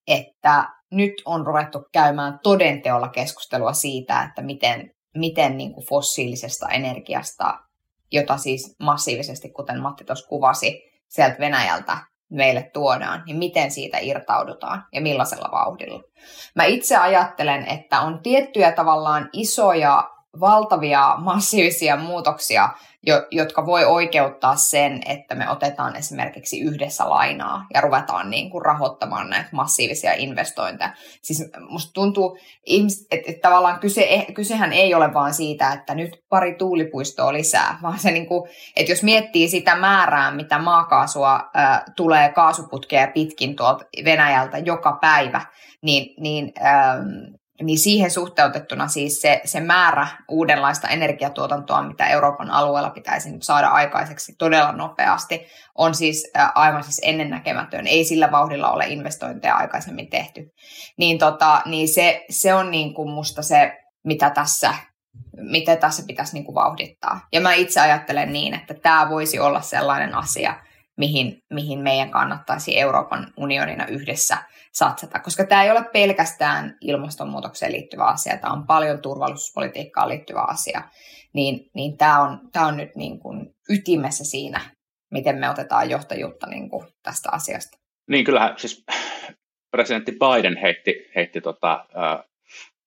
että 0.07 0.69
nyt 0.91 1.13
on 1.25 1.45
ruvettu 1.47 1.85
käymään 1.93 2.39
todenteolla 2.43 3.09
keskustelua 3.09 3.73
siitä, 3.73 4.23
että 4.23 4.41
miten, 4.41 4.91
miten 5.17 5.57
niin 5.57 5.73
kuin 5.73 5.87
fossiilisesta 5.87 6.69
energiasta, 6.69 7.59
jota 8.11 8.37
siis 8.37 8.75
massiivisesti, 8.79 9.49
kuten 9.49 9.81
Matti 9.81 10.03
tuossa 10.03 10.27
kuvasi, 10.27 10.81
sieltä 11.09 11.39
Venäjältä 11.39 11.97
meille 12.31 12.69
tuodaan, 12.73 13.23
niin 13.25 13.37
miten 13.37 13.71
siitä 13.71 13.97
irtaudutaan 13.97 14.83
ja 14.93 15.01
millaisella 15.01 15.49
vauhdilla. 15.51 16.01
Mä 16.55 16.63
itse 16.63 16.97
ajattelen, 16.97 17.67
että 17.67 18.01
on 18.01 18.19
tiettyjä 18.23 18.71
tavallaan 18.71 19.29
isoja 19.33 20.09
valtavia 20.39 21.15
massiivisia 21.17 21.95
muutoksia, 21.95 22.69
jo, 23.03 23.27
jotka 23.31 23.65
voi 23.65 23.85
oikeuttaa 23.85 24.55
sen, 24.55 25.01
että 25.05 25.35
me 25.35 25.49
otetaan 25.49 25.95
esimerkiksi 25.95 26.59
yhdessä 26.59 27.09
lainaa 27.09 27.65
ja 27.73 27.81
ruvetaan 27.81 28.29
niin 28.29 28.49
kuin 28.49 28.65
rahoittamaan 28.65 29.29
näitä 29.29 29.49
massiivisia 29.51 30.13
investointeja. 30.13 30.93
Siis 31.21 31.51
musta 31.69 31.93
tuntuu, 31.93 32.37
että, 33.11 33.29
että 33.29 33.49
tavallaan 33.49 33.79
kyse, 33.79 34.25
kysehän 34.33 34.73
ei 34.73 34.93
ole 34.93 35.13
vaan 35.13 35.33
siitä, 35.33 35.73
että 35.73 35.95
nyt 35.95 36.23
pari 36.29 36.55
tuulipuistoa 36.55 37.33
lisää, 37.33 37.77
vaan 37.83 37.99
se, 37.99 38.11
niin 38.11 38.27
kuin, 38.27 38.49
että 38.75 38.91
jos 38.91 39.03
miettii 39.03 39.49
sitä 39.49 39.75
määrää, 39.75 40.31
mitä 40.31 40.59
maakaasua 40.59 41.49
tulee 41.95 42.29
kaasuputkeja 42.29 43.11
pitkin 43.13 43.55
tuolta 43.55 43.85
Venäjältä 44.05 44.57
joka 44.57 44.97
päivä, 45.01 45.41
niin, 45.81 46.23
niin 46.23 46.53
niin 47.63 47.79
siihen 47.79 48.11
suhteutettuna 48.11 48.87
siis 48.87 49.21
se, 49.21 49.41
se 49.45 49.59
määrä 49.59 50.07
uudenlaista 50.27 50.87
energiatuotantoa, 50.87 51.83
mitä 51.83 52.07
Euroopan 52.07 52.51
alueella 52.51 52.89
pitäisi 52.89 53.31
nyt 53.31 53.43
saada 53.43 53.67
aikaiseksi 53.67 54.35
todella 54.37 54.71
nopeasti, 54.71 55.47
on 55.75 55.95
siis 55.95 56.31
aivan 56.55 56.83
siis 56.83 57.01
ennennäkemätön. 57.03 57.87
Ei 57.87 58.03
sillä 58.05 58.31
vauhdilla 58.31 58.71
ole 58.71 58.85
investointeja 58.87 59.55
aikaisemmin 59.55 60.09
tehty. 60.09 60.53
Niin, 60.97 61.17
tota, 61.17 61.61
niin 61.65 61.87
se, 61.87 62.25
se 62.29 62.53
on 62.53 62.71
niin 62.71 62.93
kuin 62.93 63.09
musta 63.09 63.41
se, 63.41 63.77
mitä 64.03 64.29
tässä, 64.29 64.73
mitä 65.37 65.75
tässä 65.75 66.03
pitäisi 66.07 66.33
niin 66.33 66.45
kuin 66.45 66.55
vauhdittaa. 66.55 67.27
Ja 67.33 67.41
mä 67.41 67.53
itse 67.53 67.79
ajattelen 67.79 68.33
niin, 68.33 68.53
että 68.53 68.73
tämä 68.73 69.09
voisi 69.09 69.39
olla 69.39 69.61
sellainen 69.61 70.15
asia, 70.15 70.55
mihin, 70.99 71.43
mihin 71.49 71.79
meidän 71.79 72.11
kannattaisi 72.11 72.79
Euroopan 72.79 73.33
unionina 73.37 73.85
yhdessä 73.87 74.37
satsata, 74.73 75.19
koska 75.19 75.45
tämä 75.45 75.63
ei 75.63 75.71
ole 75.71 75.83
pelkästään 75.93 76.77
ilmastonmuutokseen 76.81 77.71
liittyvä 77.71 78.03
asia, 78.03 78.37
tämä 78.37 78.53
on 78.53 78.67
paljon 78.67 79.01
turvallisuuspolitiikkaan 79.01 80.09
liittyvä 80.09 80.41
asia, 80.41 80.81
niin, 81.33 81.69
niin 81.73 81.97
tämä, 81.97 82.21
on, 82.21 82.39
tämä 82.51 82.67
on 82.67 82.77
nyt 82.77 82.95
niin 82.95 83.19
kuin 83.19 83.55
ytimessä 83.69 84.23
siinä, 84.23 84.61
miten 85.11 85.35
me 85.35 85.49
otetaan 85.49 85.89
johtajuutta 85.89 86.47
niin 86.47 86.69
kuin 86.69 86.87
tästä 87.03 87.29
asiasta. 87.31 87.77
Niin 88.09 88.25
kyllähän 88.25 88.53
siis 88.57 88.85
presidentti 89.71 90.11
Biden 90.11 90.57
heitti, 90.57 91.11
heitti 91.15 91.41
tota, 91.41 91.85
äh, 91.97 92.25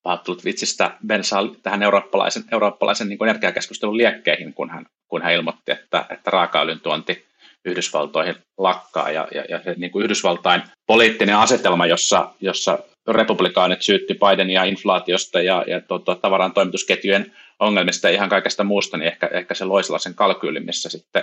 pahattelut 0.03 0.45
vitsistä 0.45 0.99
bensaa 1.07 1.43
tähän 1.63 1.83
eurooppalaisen, 1.83 2.43
eurooppalaisen 2.53 3.09
niin 3.09 3.25
energiakeskustelun 3.25 3.97
liekkeihin, 3.97 4.55
kun 4.55 4.71
hän, 4.71 4.87
kun 5.09 5.23
hän 5.23 5.33
ilmoitti, 5.33 5.73
että, 5.73 6.07
että 6.11 6.31
raakaöljyn 6.31 6.81
tuonti 6.81 7.32
Yhdysvaltoihin 7.65 8.35
lakkaa. 8.59 9.11
Ja, 9.11 9.29
ja, 9.35 9.45
ja 9.49 9.63
se 9.65 9.75
niin 9.77 9.91
kuin 9.91 10.05
Yhdysvaltain 10.05 10.63
poliittinen 10.87 11.37
asetelma, 11.37 11.87
jossa, 11.87 12.31
jossa 12.41 12.79
republikaanit 13.09 13.83
syytti 13.83 14.15
Bidenia 14.15 14.65
inflaatiosta 14.65 15.43
ja, 15.43 15.65
ja 15.67 15.81
tuota, 15.81 16.15
tavaran 16.15 16.53
toimitusketjujen 16.53 17.33
ongelmista 17.59 18.09
ja 18.09 18.15
ihan 18.15 18.29
kaikesta 18.29 18.65
muusta, 18.65 18.97
niin 18.97 19.09
ehkä, 19.09 19.31
ehkä 19.33 19.55
se 19.55 19.65
loi 19.65 19.85
sellaisen 19.85 20.15
kalkyylin, 20.15 20.67
missä 20.67 20.89
sitten, 20.89 21.23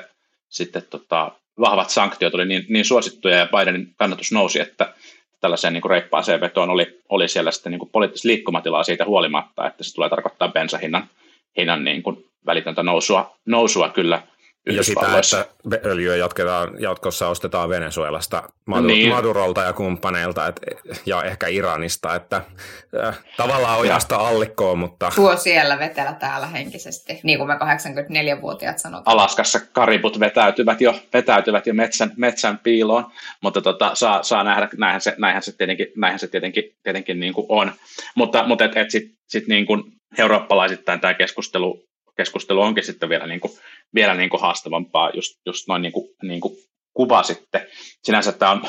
sitten 0.50 0.84
tota, 0.90 1.32
vahvat 1.60 1.90
sanktiot 1.90 2.36
oli 2.36 2.46
niin, 2.46 2.66
niin 2.70 2.86
suosittuja 2.86 3.38
ja 3.38 3.48
Bidenin 3.58 3.94
kannatus 3.98 4.32
nousi, 4.32 4.60
että 4.60 4.94
tällaiseen 5.42 5.74
niin 5.74 5.82
kuin 5.82 5.90
reippaaseen 5.90 6.42
vetoon 6.42 6.70
oli, 6.70 7.00
oli 7.10 7.28
siellä 7.28 7.52
sitten 7.52 7.72
niin 7.72 7.80
kuin 7.80 7.90
poliittista 7.92 8.28
liikkumatilaa 8.28 8.84
siitä 8.84 9.06
huolimatta, 9.06 9.68
että 9.68 9.84
se 9.84 9.94
tulee 9.94 10.10
tarkoittaa 10.10 10.48
bensahinnan 10.48 11.10
hinnan 11.58 11.84
niin 11.84 12.04
kuin 12.04 12.26
välitöntä 12.46 12.84
nousua, 12.84 13.36
nousua 13.46 13.90
kyllä 13.90 14.22
ja 14.66 14.84
sitä, 14.84 15.20
että 15.20 15.46
öljyä 15.86 16.16
jatketaan, 16.16 16.82
jatkossa 16.82 17.28
ostetaan 17.28 17.70
Venezuelasta, 17.70 18.44
Madurolta 18.66 18.94
niin. 18.94 19.10
Madurolta 19.10 19.62
ja 19.62 19.74
kumppaneilta 19.74 20.48
et, 20.48 20.62
ja 21.06 21.24
ehkä 21.24 21.48
Iranista, 21.48 22.16
että 22.16 22.42
äh, 23.06 23.20
tavallaan 23.38 23.80
ojasta 23.80 24.16
allikkoon, 24.16 24.80
mutta... 24.80 25.12
Tuo 25.16 25.38
siellä 25.38 25.80
vetelä 25.80 26.14
täällä 26.14 26.48
henkisesti, 26.48 27.20
niin 27.24 27.38
kuin 27.38 27.48
me 27.48 27.54
84-vuotiaat 27.54 28.80
sanotaan. 28.80 29.18
Alaskassa 29.18 29.60
karibut 29.72 30.20
vetäytyvät 30.20 30.82
jo, 30.82 31.00
vetäytyvät 31.14 31.68
jo 31.68 31.74
metsän, 31.74 32.12
metsän 32.18 32.58
piiloon, 32.58 33.06
mutta 33.42 33.62
tota, 33.62 33.92
saa, 33.94 34.24
saa 34.24 34.44
nähdä, 34.44 34.70
näinhän 34.78 35.02
se, 35.02 35.16
näinhän 35.18 35.44
se 35.44 35.58
tietenkin, 35.58 35.88
näinhän 35.98 36.20
se 36.20 36.28
tietenkin, 36.28 36.64
tietenkin 36.84 37.20
niin 37.20 37.34
kuin 37.34 37.46
on. 37.50 37.72
Mutta, 38.16 38.48
mutta 38.48 38.66
et, 38.66 38.78
et 38.78 38.92
sitten 38.92 39.20
sit 39.28 39.48
niin 39.48 39.66
kuin 39.66 39.84
eurooppalaisittain 40.18 41.00
tämä 41.00 41.14
keskustelu 41.14 41.89
keskustelu 42.20 42.62
onkin 42.62 42.84
sitten 42.84 43.10
vielä, 43.10 43.28
niin 43.28 43.40
kuin, 43.40 43.54
vielä 43.96 44.14
niin 44.14 44.30
kuin 44.30 44.42
haastavampaa, 44.42 45.12
just, 45.14 45.40
just 45.46 45.68
noin 45.68 45.82
niin 45.82 45.92
kuin, 45.92 46.10
niin 46.24 46.42
kuin 46.42 46.54
kuvasitte. 46.94 47.68
Sinänsä 48.04 48.32
tämä 48.32 48.52
on, 48.52 48.62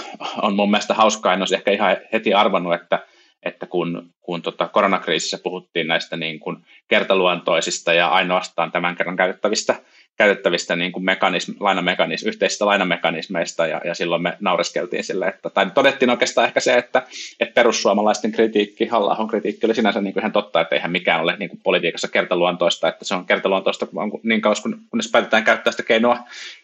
on 0.43 0.57
mun 0.57 0.71
mielestä 0.71 0.95
hauskaa, 0.95 1.35
en 1.35 1.41
olisi 1.41 1.55
ehkä 1.55 1.71
ihan 1.71 1.97
heti 2.13 2.35
arvannut, 2.35 2.75
että, 2.75 3.07
että 3.43 3.67
kun, 3.67 4.11
kun 4.21 4.43
tota 4.43 4.69
koronakriisissä 4.69 5.39
puhuttiin 5.43 5.87
näistä 5.87 6.17
niin 6.17 6.41
kuin 6.41 6.57
kertaluontoisista 6.89 7.93
ja 7.93 8.09
ainoastaan 8.09 8.73
tämän 8.73 8.97
kerran 8.97 9.17
käytettävistä 9.17 9.75
käytettävistä 10.21 10.77
niin 10.77 10.93
kuin 10.93 11.05
mekanism, 11.05 11.53
lainamekanism, 11.61 12.29
yhteisistä 12.29 12.67
lainamekanismeista, 12.67 13.67
ja, 13.67 13.81
ja 13.85 13.95
silloin 13.95 14.23
me 14.23 14.37
naureskeltiin 14.41 15.05
sille, 15.05 15.27
että, 15.27 15.51
tai 15.51 15.71
todettiin 15.75 16.11
oikeastaan 16.11 16.47
ehkä 16.47 16.61
se, 16.61 16.75
että, 16.75 17.03
että 17.41 17.55
perussuomalaisten 17.55 18.33
kritiikki, 18.33 18.87
halla 18.87 19.27
kritiikki 19.31 19.67
oli 19.67 19.75
sinänsä 19.75 20.01
niin 20.01 20.13
kuin 20.13 20.21
ihan 20.21 20.33
totta, 20.33 20.61
että 20.61 20.75
eihän 20.75 20.91
mikään 20.91 21.23
ole 21.23 21.37
niin 21.39 21.49
kuin 21.49 21.61
politiikassa 21.63 22.09
kertaluontoista, 22.09 22.89
että 22.89 23.05
se 23.05 23.15
on 23.15 23.27
kertaluontoista 23.27 23.87
niin 24.23 24.41
kauan, 24.41 24.57
kunnes 24.91 25.11
päätetään 25.11 25.45
käyttää 25.45 25.71
sitä 25.71 25.83
keinoa, 25.83 26.19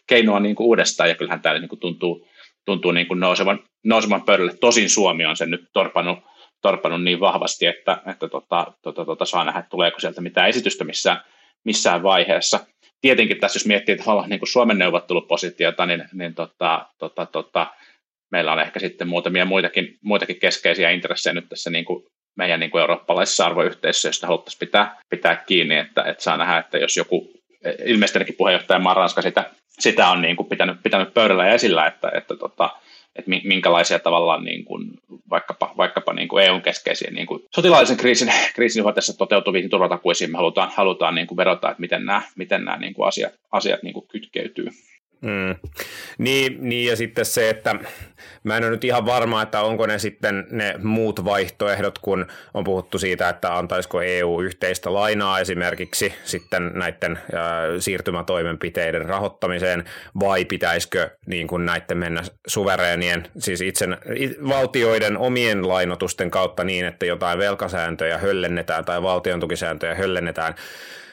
keinoa 0.07 0.39
niin 0.39 0.55
kuin 0.55 0.67
uudestaan, 0.67 1.09
ja 1.09 1.15
kyllähän 1.15 1.41
täällä 1.41 1.61
niin 1.61 1.69
kuin 1.69 1.79
tuntuu, 1.79 2.27
tuntuu 2.65 2.91
niin 2.91 3.07
kuin 3.07 3.19
nousevan, 3.19 3.59
nousevan 3.83 4.21
pöydälle. 4.21 4.53
Tosin 4.53 4.89
Suomi 4.89 5.25
on 5.25 5.37
sen 5.37 5.51
nyt 5.51 5.69
torpannut, 5.73 6.19
torpannut 6.61 7.03
niin 7.03 7.19
vahvasti, 7.19 7.65
että, 7.65 8.01
että 8.11 8.29
tota, 8.29 8.73
tota, 8.81 9.05
tota, 9.05 9.25
saa 9.25 9.43
nähdä, 9.43 9.63
tuleeko 9.69 9.99
sieltä 9.99 10.21
mitään 10.21 10.49
esitystä 10.49 10.83
missään, 10.83 11.21
missään 11.63 12.03
vaiheessa 12.03 12.59
tietenkin 13.01 13.39
tässä, 13.39 13.57
jos 13.57 13.65
miettii 13.65 13.97
tavallaan 13.97 14.29
niin 14.29 14.39
kuin 14.39 14.49
Suomen 14.49 14.77
neuvottelupositiota, 14.77 15.85
niin, 15.85 16.03
niin 16.13 16.33
tota, 16.33 16.85
tota, 16.99 17.25
tota, 17.25 17.67
meillä 18.31 18.51
on 18.51 18.59
ehkä 18.59 18.79
sitten 18.79 19.07
muutamia 19.07 19.45
muitakin, 19.45 19.97
muitakin 20.01 20.39
keskeisiä 20.39 20.91
intressejä 20.91 21.33
nyt 21.33 21.49
tässä 21.49 21.69
niin 21.69 21.85
kuin 21.85 22.03
meidän 22.37 22.59
niin 22.59 22.71
kuin 22.71 22.81
eurooppalaisessa 22.81 23.45
arvoyhteisössä, 23.45 24.09
josta 24.09 24.27
haluttaisiin 24.27 24.59
pitää, 24.59 24.97
pitää 25.09 25.35
kiinni, 25.35 25.77
että, 25.77 26.03
että 26.03 26.23
saa 26.23 26.37
nähdä, 26.37 26.57
että 26.57 26.77
jos 26.77 26.97
joku, 26.97 27.33
ilmeisesti 27.85 28.33
puheenjohtaja 28.33 28.79
maa 28.79 28.93
Ranska 28.93 29.21
sitä, 29.21 29.51
sitä 29.79 30.09
on 30.09 30.21
niin 30.21 30.35
kuin 30.35 30.49
pitänyt, 30.49 30.77
pitänyt 30.83 31.13
pöydällä 31.13 31.51
esillä, 31.51 31.87
että, 31.87 32.11
että 32.13 32.35
tota, 32.35 32.69
että 33.17 33.31
minkälaisia 33.43 33.99
tavallaan 33.99 34.43
niin 34.43 34.65
kuin, 34.65 34.89
vaikkapa, 35.29 35.73
vaikkapa 35.77 36.13
niin 36.13 36.27
kuin 36.27 36.43
EUn 36.43 36.61
keskeisiä 36.61 37.11
niin 37.11 37.27
kuin 37.27 37.43
sotilaallisen 37.55 37.97
kriisin, 37.97 38.33
kriisin 38.55 38.83
tässä 38.95 39.13
toteutuviin 39.17 39.69
turvatakuisiin 39.69 40.31
me 40.31 40.37
halutaan, 40.37 40.71
halutaan 40.75 41.15
niin 41.15 41.27
kuin 41.27 41.37
verota, 41.37 41.69
että 41.71 41.81
miten 41.81 42.05
nämä, 42.05 42.21
miten 42.35 42.65
nämä 42.65 42.77
niin 42.77 42.93
kuin 42.93 43.07
asiat, 43.07 43.33
asiat 43.51 43.83
niin 43.83 43.93
kuin 43.93 44.07
kytkeytyy. 44.07 44.67
Mm. 45.21 45.55
Niin, 46.17 46.57
niin, 46.69 46.89
ja 46.89 46.95
sitten 46.95 47.25
se, 47.25 47.49
että 47.49 47.75
mä 48.43 48.57
en 48.57 48.63
ole 48.63 48.71
nyt 48.71 48.83
ihan 48.83 49.05
varma, 49.05 49.41
että 49.41 49.61
onko 49.61 49.85
ne 49.85 49.99
sitten 49.99 50.47
ne 50.51 50.75
muut 50.83 51.25
vaihtoehdot, 51.25 51.99
kun 51.99 52.25
on 52.53 52.63
puhuttu 52.63 52.99
siitä, 52.99 53.29
että 53.29 53.57
antaisiko 53.57 54.01
EU 54.01 54.41
yhteistä 54.41 54.93
lainaa 54.93 55.39
esimerkiksi 55.39 56.13
sitten 56.23 56.71
näiden 56.73 57.11
äh, 57.11 57.19
siirtymätoimenpiteiden 57.79 59.05
rahoittamiseen, 59.05 59.83
vai 60.19 60.45
pitäisikö 60.45 61.09
niin 61.25 61.47
kuin 61.47 61.65
näiden 61.65 61.97
mennä 61.97 62.21
suvereenien, 62.47 63.27
siis 63.37 63.61
itse 63.61 63.87
valtioiden 64.47 65.17
omien 65.17 65.67
lainotusten 65.67 66.31
kautta 66.31 66.63
niin, 66.63 66.85
että 66.85 67.05
jotain 67.05 67.39
velkasääntöjä 67.39 68.17
höllennetään 68.17 68.85
tai 68.85 69.03
valtion 69.03 69.39
tukisääntöjä 69.39 69.95
höllennetään, 69.95 70.55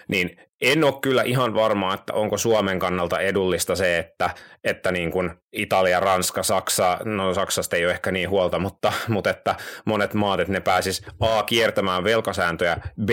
niin 0.09 0.37
en 0.73 0.85
ole 0.85 0.95
kyllä 1.03 1.23
ihan 1.23 1.55
varma, 1.55 1.95
että 1.95 2.13
onko 2.13 2.39
Suomen 2.39 2.79
kannalta 2.79 3.21
edullista 3.21 3.77
se, 3.77 3.99
että, 3.99 4.31
että 4.65 4.93
niin 4.93 5.11
kuin 5.11 5.31
Italia, 5.53 6.01
Ranska, 6.01 6.43
Saksa, 6.43 6.99
no 7.05 7.35
Saksasta 7.35 7.77
ei 7.77 7.85
ole 7.85 7.93
ehkä 7.93 8.13
niin 8.13 8.31
huolta, 8.31 8.59
mutta, 8.59 8.93
mutta 9.09 9.31
että 9.31 9.55
monet 9.87 10.15
maat, 10.15 10.41
että 10.41 10.53
ne 10.53 10.61
pääsis 10.61 11.07
A 11.21 11.43
kiertämään 11.43 12.05
velkasääntöjä, 12.05 12.77
B 13.05 13.11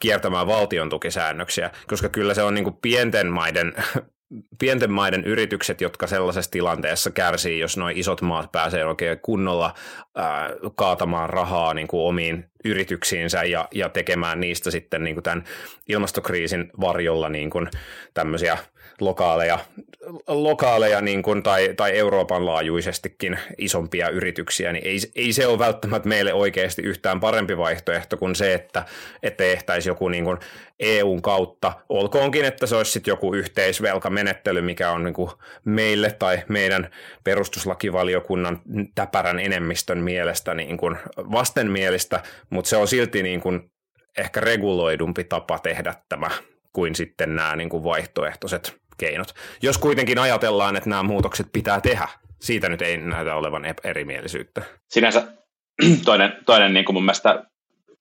kiertämään 0.00 0.46
valtion 0.46 0.88
tukisäännöksiä, 0.88 1.70
koska 1.86 2.08
kyllä 2.08 2.34
se 2.34 2.42
on 2.42 2.54
niin 2.54 2.64
kuin 2.64 2.76
pienten 2.82 3.26
maiden 3.26 3.74
pienten 4.58 4.92
maiden 4.92 5.24
yritykset, 5.24 5.80
jotka 5.80 6.06
sellaisessa 6.06 6.50
tilanteessa 6.50 7.10
kärsii, 7.10 7.58
jos 7.58 7.76
noin 7.76 7.96
isot 7.96 8.22
maat 8.22 8.52
pääsee 8.52 8.84
oikein 8.84 9.18
kunnolla 9.18 9.74
ää, 10.14 10.50
kaatamaan 10.74 11.30
rahaa 11.30 11.74
niin 11.74 11.88
kuin 11.88 12.00
omiin 12.00 12.44
yrityksiinsä 12.64 13.44
ja, 13.44 13.68
ja 13.74 13.88
tekemään 13.88 14.40
niistä 14.40 14.70
sitten 14.70 15.04
niin 15.04 15.14
kuin 15.14 15.24
tämän 15.24 15.44
ilmastokriisin 15.88 16.70
varjolla 16.80 17.28
niin 17.28 17.50
kuin 17.50 17.68
tämmöisiä 18.14 18.58
lokaaleja, 19.04 19.58
lokaaleja 20.28 21.00
niin 21.00 21.22
kuin, 21.22 21.42
tai, 21.42 21.74
tai 21.76 21.98
Euroopan 21.98 22.46
laajuisestikin 22.46 23.38
isompia 23.58 24.08
yrityksiä, 24.08 24.72
niin 24.72 24.86
ei, 24.86 24.98
ei 25.14 25.32
se 25.32 25.46
ole 25.46 25.58
välttämättä 25.58 26.08
meille 26.08 26.32
oikeasti 26.32 26.82
yhtään 26.82 27.20
parempi 27.20 27.58
vaihtoehto 27.58 28.16
kuin 28.16 28.34
se, 28.34 28.54
että, 28.54 28.84
että 29.22 29.44
tehtäisiin 29.44 29.90
joku 29.90 30.08
niin 30.08 30.24
kuin 30.24 30.38
EUn 30.80 31.22
kautta, 31.22 31.72
olkoonkin, 31.88 32.44
että 32.44 32.66
se 32.66 32.76
olisi 32.76 32.92
sitten 32.92 33.12
joku 33.12 33.34
yhteisvelkamenettely, 33.34 34.62
mikä 34.62 34.90
on 34.90 35.04
niin 35.04 35.14
kuin 35.14 35.30
meille 35.64 36.10
tai 36.10 36.42
meidän 36.48 36.90
perustuslakivaliokunnan 37.24 38.60
täpärän 38.94 39.38
enemmistön 39.38 39.98
mielestä 39.98 40.54
niin 40.54 40.76
kuin 40.76 40.96
vastenmielistä, 41.16 42.20
mutta 42.50 42.68
se 42.68 42.76
on 42.76 42.88
silti 42.88 43.22
niin 43.22 43.40
kuin 43.40 43.70
ehkä 44.18 44.40
reguloidumpi 44.40 45.24
tapa 45.24 45.58
tehdä 45.58 45.94
tämä 46.08 46.30
kuin 46.72 46.94
sitten 46.94 47.36
nämä 47.36 47.56
niin 47.56 47.68
kuin 47.68 47.84
vaihtoehtoiset 47.84 48.81
keinot. 49.02 49.34
Jos 49.62 49.78
kuitenkin 49.78 50.18
ajatellaan, 50.18 50.76
että 50.76 50.90
nämä 50.90 51.02
muutokset 51.02 51.46
pitää 51.52 51.80
tehdä, 51.80 52.08
siitä 52.40 52.68
nyt 52.68 52.82
ei 52.82 52.96
näytä 52.96 53.34
olevan 53.34 53.62
erimielisyyttä. 53.84 54.62
Sinänsä 54.88 55.28
toinen, 56.04 56.32
toinen 56.46 56.74
niin 56.74 56.84
kuin 56.84 56.94
mun 56.94 57.04
mielestä 57.04 57.44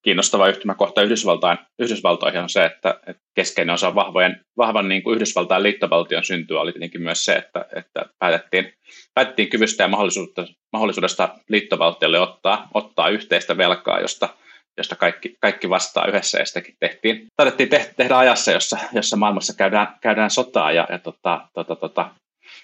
kiinnostava 0.01 0.47
yhtymäkohta 0.47 1.01
Yhdysvaltain, 1.01 1.57
Yhdysvaltoihin 1.79 2.41
on 2.41 2.49
se, 2.49 2.65
että, 2.65 2.99
että 3.07 3.23
keskeinen 3.35 3.73
osa 3.73 3.95
vahvojen, 3.95 4.45
vahvan 4.57 4.89
niin 4.89 5.03
kuin 5.03 5.15
Yhdysvaltain 5.15 5.63
liittovaltion 5.63 6.23
syntyä 6.23 6.59
oli 6.59 6.71
tietenkin 6.71 7.01
myös 7.01 7.25
se, 7.25 7.33
että, 7.33 7.65
että 7.75 8.05
päätettiin, 8.19 8.73
päätettiin 9.13 9.49
kyvystä 9.49 9.83
ja 9.83 9.87
mahdollisuudesta, 9.87 10.45
mahdollisuudesta 10.73 11.29
liittovaltiolle 11.49 12.19
ottaa, 12.19 12.67
ottaa 12.73 13.09
yhteistä 13.09 13.57
velkaa, 13.57 13.99
josta 13.99 14.29
josta 14.77 14.95
kaikki, 14.95 15.35
kaikki 15.41 15.69
vastaa 15.69 16.07
yhdessä 16.07 16.39
ja 16.39 16.45
sitäkin 16.45 16.75
tehtiin. 16.79 17.25
Taidettiin 17.37 17.69
te- 17.69 17.93
tehdä 17.97 18.17
ajassa, 18.17 18.51
jossa, 18.51 18.77
jossa 18.93 19.17
maailmassa 19.17 19.53
käydään, 19.55 19.87
käydään 20.01 20.29
sotaa 20.29 20.71
ja, 20.71 20.87
ja 20.89 20.99
tota, 20.99 21.47
tota, 21.53 21.75
tota, 21.75 22.09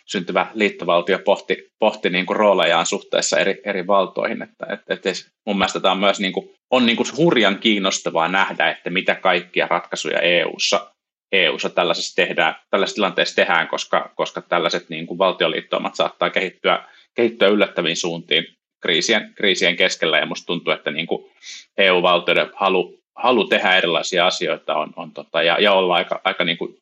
syntyvä 0.05 0.47
liittovaltio 0.53 1.19
pohti, 1.19 1.67
pohti 1.79 2.09
niin 2.09 2.25
kuin 2.25 2.37
roolejaan 2.37 2.85
suhteessa 2.85 3.39
eri, 3.39 3.61
eri 3.63 3.87
valtoihin. 3.87 4.41
Että, 4.41 4.65
et, 4.89 5.05
et 5.05 5.25
mun 5.45 5.57
mielestä 5.57 5.79
tämä 5.79 5.91
on 5.91 5.99
myös 5.99 6.19
niin 6.19 6.33
kuin, 6.33 6.53
on 6.71 6.85
niin 6.85 6.97
kuin 6.97 7.07
hurjan 7.17 7.59
kiinnostavaa 7.59 8.27
nähdä, 8.27 8.69
että 8.69 8.89
mitä 8.89 9.15
kaikkia 9.15 9.67
ratkaisuja 9.69 10.19
EU-ssa, 10.19 10.91
EU-ssa 11.31 11.69
tällaisessa, 11.69 12.15
tehdään, 12.15 12.55
tällaisessa 12.69 12.95
tilanteessa 12.95 13.35
tehdään, 13.35 13.67
koska, 13.67 14.11
koska 14.15 14.41
tällaiset 14.41 14.89
niin 14.89 15.07
kuin 15.07 15.17
valtioliittoumat 15.17 15.95
saattaa 15.95 16.29
kehittyä, 16.29 16.83
kehittyä 17.15 17.47
yllättäviin 17.47 17.97
suuntiin 17.97 18.56
kriisien, 18.79 19.33
kriisien 19.35 19.75
keskellä, 19.75 20.19
ja 20.19 20.25
musta 20.25 20.45
tuntuu, 20.45 20.73
että 20.73 20.91
niin 20.91 21.07
kuin 21.07 21.31
EU-valtioiden 21.77 22.51
halu, 22.55 22.99
halu 23.15 23.47
tehdä 23.47 23.75
erilaisia 23.75 24.27
asioita 24.27 24.75
on, 24.75 24.93
on 24.95 25.11
tota, 25.11 25.43
ja, 25.43 25.59
ja 25.59 25.73
olla 25.73 25.95
aika, 25.95 26.21
aika 26.23 26.43
niin 26.43 26.57
kuin 26.57 26.77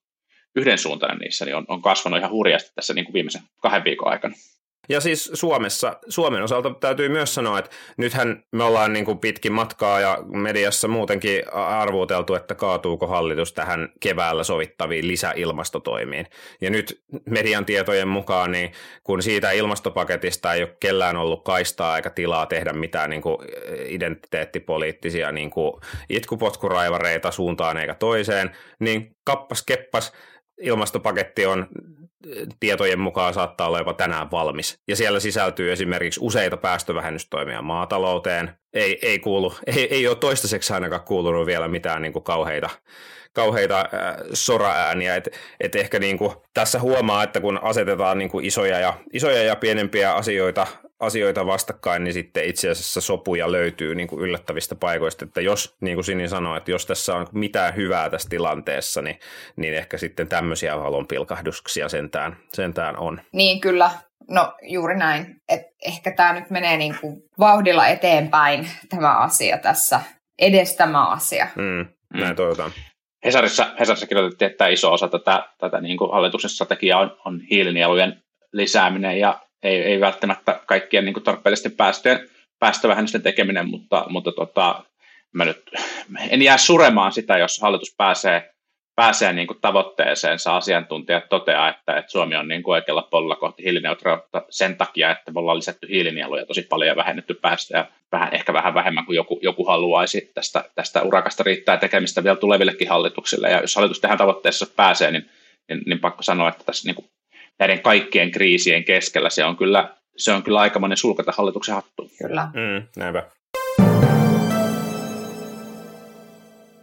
yhdensuuntainen 0.56 1.18
niissä, 1.18 1.46
niin 1.46 1.56
on, 1.56 1.66
on 1.68 1.82
kasvanut 1.82 2.20
ihan 2.20 2.32
hurjasti 2.32 2.72
tässä 2.76 2.94
niin 2.94 3.06
kuin 3.06 3.14
viimeisen 3.14 3.42
kahden 3.62 3.84
viikon 3.84 4.12
aikana. 4.12 4.36
Ja 4.90 5.02
siis 5.02 5.32
Suomessa, 5.34 6.00
Suomen 6.08 6.44
osalta 6.44 6.74
täytyy 6.80 7.10
myös 7.10 7.36
sanoa, 7.36 7.60
että 7.60 7.72
nythän 7.98 8.44
me 8.52 8.64
ollaan 8.64 8.94
niin 8.94 9.06
kuin 9.06 9.20
pitkin 9.20 9.52
matkaa 9.52 10.00
ja 10.00 10.18
mediassa 10.26 10.88
muutenkin 10.88 11.54
arvuuteltu, 11.54 12.36
että 12.36 12.56
kaatuuko 12.56 13.08
hallitus 13.08 13.54
tähän 13.54 13.90
keväällä 14.00 14.44
sovittaviin 14.44 15.08
lisäilmastotoimiin. 15.08 16.28
Ja 16.62 16.70
nyt 16.70 17.02
median 17.30 17.66
tietojen 17.66 18.08
mukaan, 18.08 18.52
niin 18.52 18.72
kun 19.04 19.24
siitä 19.24 19.52
ilmastopaketista 19.52 20.54
ei 20.54 20.64
ole 20.64 20.76
kellään 20.80 21.18
ollut 21.18 21.44
kaistaa 21.44 21.98
eikä 21.98 22.10
tilaa 22.10 22.46
tehdä 22.46 22.74
mitään 22.74 23.10
niin 23.10 23.22
kuin 23.22 23.38
identiteettipoliittisia 23.86 25.32
niin 25.32 25.50
kuin 25.50 25.74
itkupotkuraivareita 26.10 27.32
suuntaan 27.32 27.78
eikä 27.78 27.94
toiseen, 27.94 28.52
niin 28.80 29.16
kappas 29.24 29.64
keppas 29.64 30.14
ilmastopaketti 30.62 31.46
on 31.46 31.68
tietojen 32.60 33.00
mukaan 33.00 33.34
saattaa 33.34 33.68
olla 33.68 33.78
jopa 33.78 33.94
tänään 33.94 34.32
valmis. 34.32 34.80
Ja 34.88 34.96
siellä 34.96 35.20
sisältyy 35.20 35.72
esimerkiksi 35.72 36.20
useita 36.24 36.58
päästövähennystoimia 36.58 37.62
maatalouteen. 37.62 38.52
Ei, 38.74 39.00
ei, 39.02 39.20
kuulu, 39.20 39.54
ei, 39.68 39.88
ei 39.94 40.08
ole 40.08 40.16
toistaiseksi 40.16 40.74
ainakaan 40.74 41.04
kuulunut 41.04 41.46
vielä 41.46 41.68
mitään 41.68 42.02
niin 42.02 42.14
kuin 42.14 42.24
kauheita, 42.24 42.70
kauheita 43.34 43.80
äh, 43.80 44.16
soraääniä. 44.34 45.16
Et, 45.16 45.40
et 45.60 45.76
ehkä 45.76 46.00
niin 46.00 46.18
kuin, 46.18 46.36
tässä 46.54 46.80
huomaa, 46.80 47.24
että 47.24 47.42
kun 47.42 47.60
asetetaan 47.64 48.18
niin 48.18 48.30
kuin 48.30 48.46
isoja, 48.46 48.80
ja, 48.80 48.94
isoja 49.14 49.44
ja 49.44 49.56
pienempiä 49.56 50.14
asioita 50.14 50.68
asioita 51.00 51.46
vastakkain, 51.46 52.04
niin 52.04 52.14
sitten 52.14 52.46
itse 52.46 52.70
asiassa 52.70 53.02
sopuja 53.02 53.52
löytyy 53.52 53.96
niin 53.96 54.08
kuin 54.08 54.22
yllättävistä 54.22 54.76
paikoista, 54.76 55.26
että 55.26 55.42
jos, 55.42 55.76
niin 55.82 55.96
kuin 55.96 56.06
Sini 56.06 56.28
sanoi, 56.28 56.58
että 56.58 56.72
jos 56.72 56.86
tässä 56.86 57.16
on 57.16 57.28
mitään 57.32 57.76
hyvää 57.76 58.10
tässä 58.10 58.30
tilanteessa, 58.30 59.02
niin, 59.02 59.20
niin 59.56 59.74
ehkä 59.74 59.98
sitten 59.98 60.28
tämmöisiä 60.28 60.78
valonpilkahduksia 60.78 61.90
sentään, 61.90 62.38
sentään 62.54 62.98
on. 62.98 63.22
Niin 63.32 63.62
kyllä, 63.62 63.92
no 64.30 64.54
juuri 64.62 64.98
näin, 64.98 65.36
että 65.50 65.68
ehkä 65.86 66.12
tämä 66.12 66.34
nyt 66.34 66.50
menee 66.50 66.78
niin 66.78 66.98
kuin 67.02 67.24
vauhdilla 67.40 67.88
eteenpäin 67.88 68.70
tämä 68.90 69.18
asia 69.18 69.58
tässä, 69.58 70.02
edes 70.40 70.76
tämä 70.76 71.08
asia. 71.10 71.48
Mm, 71.56 71.86
näin 72.14 72.34
mm. 72.34 72.36
toivotaan. 72.36 72.72
Hesarissa, 73.26 73.68
Hesarissa 73.80 74.08
kirjoitettiin, 74.08 74.52
että 74.52 74.68
iso 74.68 74.94
osa 74.94 75.08
tätä, 75.08 75.50
tätä 75.58 75.82
niin 75.82 75.98
kuin 75.98 76.12
hallituksen 76.12 76.50
strategiaa 76.50 77.00
on, 77.00 77.18
on 77.26 77.42
hiilinielujen 77.52 78.24
lisääminen 78.54 79.20
ja 79.20 79.45
ei, 79.64 79.82
ei 79.82 80.00
välttämättä 80.00 80.60
kaikkien 80.68 81.06
niin 81.06 81.24
tarpeellisten 81.24 81.72
päästöjen, 81.72 82.30
päästövähennysten 82.60 83.22
tekeminen, 83.22 83.70
mutta, 83.70 84.06
mutta 84.10 84.32
tota, 84.32 84.84
mä 85.34 85.46
nyt 85.46 85.62
en 86.30 86.42
jää 86.42 86.58
suremaan 86.58 87.12
sitä, 87.12 87.38
jos 87.38 87.60
hallitus 87.62 87.96
pääsee, 87.98 88.52
pääsee 88.96 89.34
niin 89.34 89.48
kuin 89.48 89.62
tavoitteeseensa. 89.62 90.56
Asiantuntijat 90.56 91.30
toteaa, 91.30 91.70
että, 91.70 91.98
että 91.98 92.12
Suomi 92.12 92.36
on 92.36 92.48
niin 92.48 92.64
kuin 92.64 92.74
oikealla 92.74 93.08
polulla 93.12 93.36
kohti 93.36 93.64
hiilineutraalisuutta 93.64 94.44
sen 94.50 94.78
takia, 94.78 95.12
että 95.12 95.32
me 95.32 95.40
ollaan 95.40 95.58
lisätty 95.58 95.88
hiilinieluja 95.90 96.46
tosi 96.46 96.62
paljon 96.62 96.88
ja 96.88 96.96
vähennetty 96.96 97.34
päästöjä 97.34 97.86
vähän, 98.12 98.34
ehkä 98.34 98.54
vähän 98.54 98.74
vähemmän 98.74 99.06
kuin 99.06 99.16
joku, 99.16 99.40
joku 99.44 99.66
haluaisi. 99.66 100.32
Tästä, 100.34 100.64
tästä 100.76 101.02
urakasta 101.02 101.44
riittää 101.44 101.78
tekemistä 101.78 102.24
vielä 102.24 102.36
tulevillekin 102.38 102.90
hallituksille, 102.90 103.50
ja 103.50 103.62
jos 103.62 103.76
hallitus 103.76 104.00
tähän 104.00 104.18
tavoitteessa 104.18 104.68
pääsee, 104.76 105.12
niin, 105.12 105.30
niin, 105.70 105.82
niin 105.86 106.00
pakko 106.00 106.24
sanoa, 106.24 106.50
että 106.50 106.64
tässä 106.64 106.88
niin 106.88 106.96
kuin 106.96 107.10
näiden 107.60 107.82
kaikkien 107.82 108.32
kriisien 108.32 108.84
keskellä. 108.84 109.30
Se 109.30 109.46
on 109.46 109.58
kyllä, 109.58 109.96
se 110.18 110.32
on 110.32 110.44
kyllä 110.44 110.60
aikamoinen 110.60 110.98
sulkata 110.98 111.34
hallituksen 111.38 111.76
hattu. 111.76 112.12
Kyllä. 112.18 112.48
Mm, 112.54 112.88
näinpä. 112.96 113.24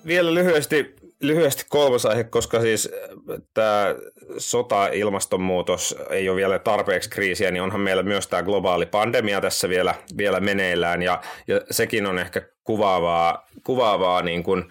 Vielä 0.07 0.35
lyhyesti, 0.35 0.95
lyhyesti 1.21 1.65
kolmas 1.69 2.07
aihe, 2.07 2.25
koska 2.25 2.61
siis 2.61 2.89
äh, 2.93 3.41
tämä 3.55 3.95
sota, 4.39 4.87
ilmastonmuutos 4.87 5.97
ei 6.11 6.29
ole 6.29 6.37
vielä 6.37 6.59
tarpeeksi 6.59 7.11
kriisiä, 7.11 7.51
niin 7.51 7.63
onhan 7.63 7.81
meillä 7.81 8.03
myös 8.03 8.27
tämä 8.27 8.43
globaali 8.43 8.87
pandemia 8.87 9.41
tässä 9.41 9.69
vielä, 9.69 9.95
vielä 10.17 10.41
meneillään, 10.41 11.03
ja, 11.03 11.21
ja 11.47 11.61
sekin 11.71 12.07
on 12.07 12.19
ehkä 12.19 12.43
kuvaavaa, 12.65 13.47
kuvaavaa 13.65 14.23
niin 14.23 14.43
kuin, 14.43 14.65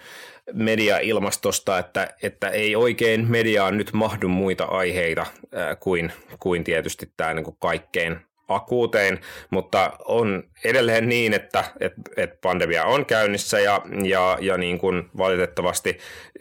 mediailmastosta, 0.54 1.78
että, 1.78 2.08
että 2.24 2.50
ei 2.50 2.76
oikein 2.76 3.32
mediaan 3.32 3.78
nyt 3.78 3.94
mahdu 3.94 4.28
muita 4.28 4.66
aiheita 4.66 5.26
ää, 5.52 5.76
kuin, 5.76 6.12
kuin 6.40 6.64
tietysti 6.64 7.12
tämä 7.18 7.34
niin 7.34 7.44
kuin 7.44 7.58
kaikkein 7.60 8.20
akuutein, 8.48 9.20
mutta 9.50 9.92
on 10.06 10.44
edelleen 10.64 11.10
niin, 11.10 11.34
että, 11.34 11.64
että, 11.80 12.02
että 12.18 12.38
pandemia 12.42 12.86
on 12.86 13.06
käynnissä 13.06 13.60
ja, 13.60 13.82
ja, 14.04 14.38
ja 14.42 14.58
niin 14.58 14.80
kuin 14.80 15.10
valitettavasti, 15.18 15.98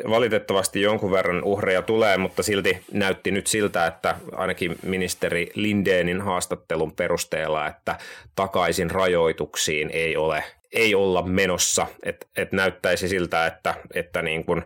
valitettavasti 0.08 0.82
jonkun 0.82 1.10
verran 1.10 1.44
uhreja 1.44 1.82
tulee, 1.82 2.16
mutta 2.16 2.42
silti 2.42 2.78
näytti 2.92 3.30
nyt 3.30 3.46
siltä, 3.46 3.86
että 3.86 4.16
ainakin 4.32 4.76
ministeri 4.82 5.50
Lindeenin 5.54 6.20
haastattelun 6.20 6.92
perusteella, 6.92 7.66
että 7.66 7.96
takaisin 8.36 8.90
rajoituksiin 8.90 9.90
ei 9.92 10.16
ole 10.16 10.44
ei 10.72 10.94
olla 10.94 11.22
menossa, 11.22 11.86
että 12.02 12.26
et 12.36 12.52
näyttäisi 12.52 13.08
siltä, 13.08 13.46
että, 13.46 13.74
että 13.94 14.22
niin 14.22 14.44
kun, 14.44 14.64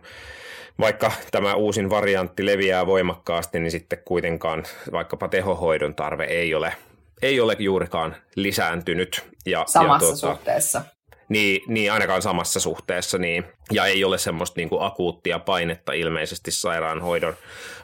vaikka 0.79 1.11
tämä 1.31 1.53
uusin 1.53 1.89
variantti 1.89 2.45
leviää 2.45 2.87
voimakkaasti, 2.87 3.59
niin 3.59 3.71
sitten 3.71 3.99
kuitenkaan 4.05 4.63
vaikkapa 4.91 5.27
tehohoidon 5.27 5.95
tarve 5.95 6.23
ei 6.23 6.55
ole, 6.55 6.73
ei 7.21 7.39
ole 7.39 7.55
juurikaan 7.59 8.15
lisääntynyt. 8.35 9.23
Ja, 9.45 9.63
Samassa 9.67 9.93
ja 9.93 9.99
tuota, 9.99 10.35
suhteessa. 10.35 10.81
Niin, 11.29 11.61
niin, 11.67 11.91
ainakaan 11.91 12.21
samassa 12.21 12.59
suhteessa. 12.59 13.17
Niin. 13.17 13.45
Ja 13.71 13.85
ei 13.85 14.03
ole 14.03 14.17
semmoista 14.17 14.59
niin 14.59 14.69
kuin 14.69 14.83
akuuttia 14.83 15.39
painetta 15.39 15.93
ilmeisesti 15.93 16.51
sairaanhoidon, 16.51 17.33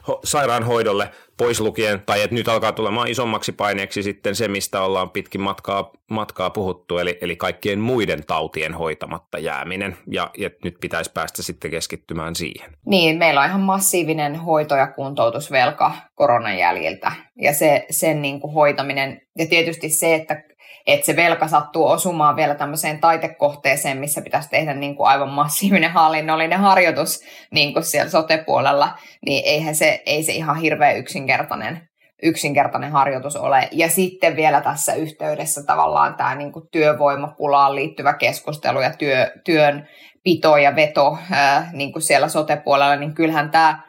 ho, 0.08 0.20
sairaanhoidolle 0.24 1.08
pois 1.36 1.60
lukien, 1.60 2.02
tai 2.06 2.22
että 2.22 2.34
nyt 2.34 2.48
alkaa 2.48 2.72
tulemaan 2.72 3.08
isommaksi 3.08 3.52
paineeksi 3.52 4.02
sitten 4.02 4.34
se, 4.34 4.48
mistä 4.48 4.82
ollaan 4.82 5.10
pitkin 5.10 5.40
matkaa, 5.40 5.90
matkaa 6.10 6.50
puhuttu, 6.50 6.98
eli, 6.98 7.18
eli 7.20 7.36
kaikkien 7.36 7.80
muiden 7.80 8.26
tautien 8.26 8.74
hoitamatta 8.74 9.38
jääminen, 9.38 9.96
ja, 10.10 10.30
ja 10.38 10.50
nyt 10.64 10.76
pitäisi 10.80 11.10
päästä 11.14 11.42
sitten 11.42 11.70
keskittymään 11.70 12.36
siihen. 12.36 12.70
Niin, 12.86 13.18
meillä 13.18 13.40
on 13.40 13.46
ihan 13.46 13.60
massiivinen 13.60 14.36
hoito- 14.36 14.76
ja 14.76 14.86
kuntoutusvelka 14.86 15.92
koronan 16.14 16.58
jäljiltä, 16.58 17.12
ja 17.36 17.52
se, 17.52 17.86
sen 17.90 18.22
niin 18.22 18.40
kuin 18.40 18.54
hoitaminen, 18.54 19.20
ja 19.38 19.46
tietysti 19.46 19.88
se, 19.88 20.14
että 20.14 20.42
että 20.86 21.06
se 21.06 21.16
velka 21.16 21.48
sattuu 21.48 21.86
osumaan 21.86 22.36
vielä 22.36 22.54
tämmöiseen 22.54 23.00
taitekohteeseen, 23.00 23.98
missä 23.98 24.22
pitäisi 24.22 24.50
tehdä 24.50 24.74
niin 24.74 24.96
kuin 24.96 25.08
aivan 25.08 25.28
massiivinen 25.28 25.90
hallinnollinen 25.90 26.58
harjoitus 26.58 27.20
niin 27.50 27.72
kuin 27.72 27.82
siellä 27.82 28.10
sote-puolella, 28.10 28.98
niin 29.26 29.44
eihän 29.46 29.74
se, 29.74 30.02
ei 30.06 30.22
se 30.22 30.32
ihan 30.32 30.56
hirveän 30.56 30.96
yksinkertainen, 30.96 31.88
yksinkertainen 32.22 32.92
harjoitus 32.92 33.36
ole. 33.36 33.68
Ja 33.72 33.88
sitten 33.88 34.36
vielä 34.36 34.60
tässä 34.60 34.94
yhteydessä 34.94 35.62
tavallaan 35.66 36.14
tämä 36.14 36.34
niin 36.34 36.52
kuin 36.52 36.68
työvoimapulaan 36.72 37.74
liittyvä 37.74 38.14
keskustelu 38.14 38.80
ja 38.80 38.92
työ, 38.98 39.30
työn 39.44 39.88
pito 40.24 40.56
ja 40.56 40.76
veto 40.76 41.18
ää, 41.30 41.70
niin 41.72 41.92
kuin 41.92 42.02
siellä 42.02 42.28
sote-puolella, 42.28 42.96
niin 42.96 43.14
kyllähän 43.14 43.50
tämä 43.50 43.82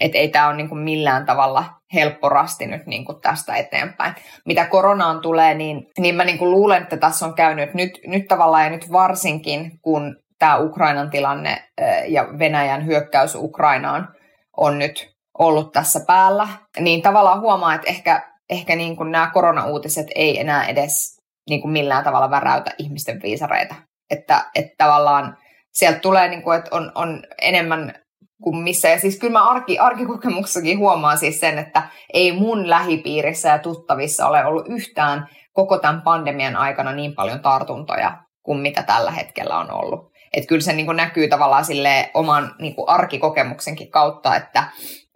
että 0.00 0.18
ei 0.18 0.28
tämä 0.28 0.48
ole 0.48 0.56
niin 0.56 0.68
kuin 0.68 0.80
millään 0.80 1.26
tavalla 1.26 1.64
helppo 1.94 2.28
rasti 2.28 2.66
nyt 2.66 2.86
niin 2.86 3.04
kuin 3.04 3.20
tästä 3.20 3.54
eteenpäin. 3.56 4.14
Mitä 4.46 4.66
koronaan 4.66 5.20
tulee, 5.20 5.54
niin, 5.54 5.86
niin 5.98 6.14
mä 6.14 6.24
niin 6.24 6.38
kuin 6.38 6.50
luulen, 6.50 6.82
että 6.82 6.96
tässä 6.96 7.26
on 7.26 7.34
käynyt 7.34 7.74
nyt, 7.74 7.90
nyt 8.06 8.26
tavallaan 8.28 8.64
ja 8.64 8.70
nyt 8.70 8.92
varsinkin, 8.92 9.80
kun 9.82 10.16
tämä 10.38 10.58
Ukrainan 10.58 11.10
tilanne 11.10 11.64
ja 12.06 12.28
Venäjän 12.38 12.86
hyökkäys 12.86 13.34
Ukrainaan 13.34 14.08
on 14.56 14.78
nyt 14.78 15.14
ollut 15.38 15.72
tässä 15.72 16.00
päällä, 16.06 16.48
niin 16.80 17.02
tavallaan 17.02 17.40
huomaa, 17.40 17.74
että 17.74 17.90
ehkä, 17.90 18.22
ehkä 18.50 18.76
niin 18.76 18.96
kuin 18.96 19.12
nämä 19.12 19.30
koronauutiset 19.34 20.06
ei 20.14 20.40
enää 20.40 20.66
edes 20.66 21.20
niin 21.48 21.60
kuin 21.60 21.72
millään 21.72 22.04
tavalla 22.04 22.30
väräytä 22.30 22.70
ihmisten 22.78 23.22
viisareita. 23.22 23.74
Että, 24.10 24.44
että 24.54 24.74
tavallaan 24.78 25.36
sieltä 25.72 25.98
tulee, 25.98 26.28
niin 26.28 26.42
kuin, 26.42 26.58
että 26.58 26.76
on, 26.76 26.92
on 26.94 27.22
enemmän 27.42 28.03
kuin 28.42 28.56
missä. 28.56 28.88
Ja 28.88 28.98
siis 28.98 29.18
kyllä 29.18 29.32
mä 29.32 29.50
arki, 29.50 29.78
arkikokemuksessakin 29.78 30.78
huomaan 30.78 31.18
siis 31.18 31.40
sen, 31.40 31.58
että 31.58 31.82
ei 32.12 32.32
mun 32.32 32.70
lähipiirissä 32.70 33.48
ja 33.48 33.58
tuttavissa 33.58 34.26
ole 34.26 34.44
ollut 34.44 34.68
yhtään 34.68 35.28
koko 35.52 35.78
tämän 35.78 36.02
pandemian 36.02 36.56
aikana 36.56 36.92
niin 36.92 37.14
paljon 37.14 37.40
tartuntoja 37.40 38.18
kuin 38.42 38.58
mitä 38.58 38.82
tällä 38.82 39.10
hetkellä 39.10 39.58
on 39.58 39.70
ollut. 39.70 40.14
Että 40.32 40.48
kyllä 40.48 40.62
se 40.62 40.72
niin 40.72 40.86
kuin 40.86 40.96
näkyy 40.96 41.28
tavallaan 41.28 41.64
sille 41.64 42.10
oman 42.14 42.54
niin 42.58 42.74
kuin 42.74 42.88
arkikokemuksenkin 42.88 43.90
kautta, 43.90 44.36
että 44.36 44.64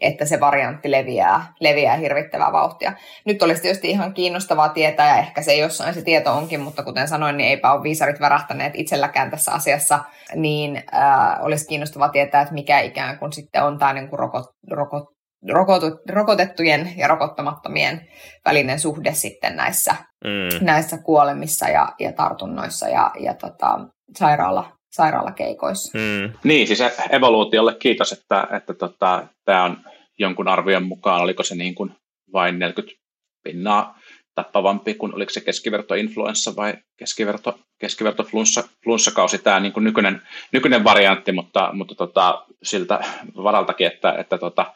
että 0.01 0.25
se 0.25 0.41
variantti 0.41 0.91
leviää, 0.91 1.53
leviää 1.61 1.97
hirvittävää 1.97 2.53
vauhtia. 2.53 2.93
Nyt 3.25 3.43
olisi 3.43 3.63
tietysti 3.63 3.91
ihan 3.91 4.15
kiinnostavaa 4.15 4.69
tietää, 4.69 5.09
ja 5.09 5.19
ehkä 5.19 5.43
se 5.43 5.57
jossain 5.57 5.95
se 5.95 6.03
tieto 6.03 6.33
onkin, 6.33 6.61
mutta 6.61 6.83
kuten 6.83 7.09
sanoin, 7.09 7.37
niin 7.37 7.49
eipä 7.49 7.73
ole 7.73 7.83
viisarit 7.83 8.21
värähtäneet 8.21 8.73
itselläkään 8.77 9.31
tässä 9.31 9.53
asiassa, 9.53 9.99
niin 10.35 10.77
äh, 10.95 11.45
olisi 11.45 11.67
kiinnostavaa 11.69 12.09
tietää, 12.09 12.43
että 12.43 12.55
mikä 12.55 12.81
ikään 12.81 13.19
kuin 13.19 13.33
sitten 13.33 13.63
on 13.63 13.79
tämä 13.79 13.93
niin 13.93 14.09
kuin 14.09 14.19
rokot, 14.19 14.47
rokot, 14.71 15.05
rokotut, 15.49 15.95
rokotettujen 16.11 16.93
ja 16.97 17.09
rokottamattomien 17.09 18.09
välinen 18.45 18.81
suhde 18.81 19.15
sitten 19.15 19.57
näissä, 19.57 19.95
mm. 20.25 20.65
näissä 20.65 20.99
kuolemissa 20.99 21.69
ja, 21.69 21.89
ja 21.99 22.13
tartunnoissa 22.13 22.89
ja, 22.89 23.11
ja 23.21 23.35
tota, 23.35 23.79
sairaala, 24.17 24.73
sairaalakeikoissa. 24.93 25.99
Mm. 25.99 26.33
Niin, 26.45 26.67
siis 26.67 26.83
evoluutiolle 27.11 27.75
kiitos, 27.75 28.13
että, 28.13 28.49
että 28.57 28.75
tota, 28.75 29.27
tämä 29.49 29.65
on 29.65 29.77
jonkun 30.19 30.49
arvion 30.49 30.83
mukaan, 30.83 31.23
oliko 31.23 31.43
se 31.43 31.55
niin 31.55 31.75
kuin 31.75 31.93
vain 32.33 32.59
40 32.59 33.01
pinnaa 33.45 33.99
tappavampi 34.35 34.95
kuin 34.95 35.15
oliko 35.15 35.31
se 35.31 35.41
keskivertoinfluenssa 35.41 36.57
vai 36.57 36.75
keskiverto, 36.97 37.59
keskiverto 37.79 38.25
flunssa, 38.25 38.69
flunssakausi, 38.85 39.39
tämä 39.39 39.61
niin 39.61 39.73
kuin 39.73 39.85
nykyinen, 39.85 40.23
nykyinen 40.53 40.85
variantti, 40.85 41.33
mutta, 41.33 41.71
mutta 41.73 41.95
tota, 41.95 42.45
siltä 42.63 43.01
varaltakin, 43.37 43.87
että, 43.87 44.13
että 44.13 44.39
tota, 44.39 44.75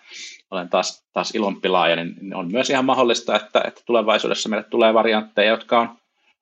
olen 0.50 0.68
taas, 0.68 1.04
taas 1.12 1.34
ilonpilaaja, 1.34 1.96
niin 1.96 2.34
on 2.34 2.52
myös 2.52 2.70
ihan 2.70 2.84
mahdollista, 2.84 3.36
että, 3.36 3.62
että 3.66 3.80
tulevaisuudessa 3.86 4.48
meille 4.48 4.66
tulee 4.70 4.94
variantteja, 4.94 5.50
jotka 5.50 5.80
on 5.80 5.88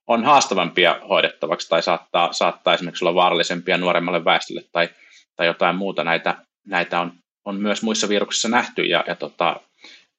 on 0.07 0.25
haastavampia 0.25 1.01
hoidettavaksi 1.09 1.69
tai 1.69 1.83
saattaa, 1.83 2.33
saattaa 2.33 2.75
esimerkiksi 2.75 3.05
olla 3.05 3.15
vaarallisempia 3.15 3.77
nuoremmalle 3.77 4.25
väestölle 4.25 4.63
tai, 4.73 4.89
tai 5.37 5.47
jotain 5.47 5.77
muuta. 5.77 6.05
Näitä, 6.05 6.35
näitä 6.67 7.01
on, 7.01 7.13
on 7.45 7.57
myös 7.57 7.83
muissa 7.83 8.09
viruksissa 8.09 8.49
nähty. 8.49 8.83
Ja, 8.83 9.05
ja 9.07 9.15
tota, 9.15 9.61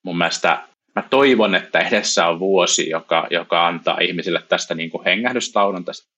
mun 0.04 0.18
mielestä 0.18 0.64
mä 0.96 1.04
toivon, 1.10 1.56
että 1.56 1.80
edessä 1.80 2.28
on 2.28 2.40
vuosi, 2.40 2.90
joka, 2.90 3.28
joka 3.30 3.68
antaa 3.68 3.98
ihmisille 4.00 4.44
tästä 4.50 4.76
niin 4.76 4.90
kuin 4.90 5.04
hengähdystauon 5.04 5.86
tästä, 5.86 6.12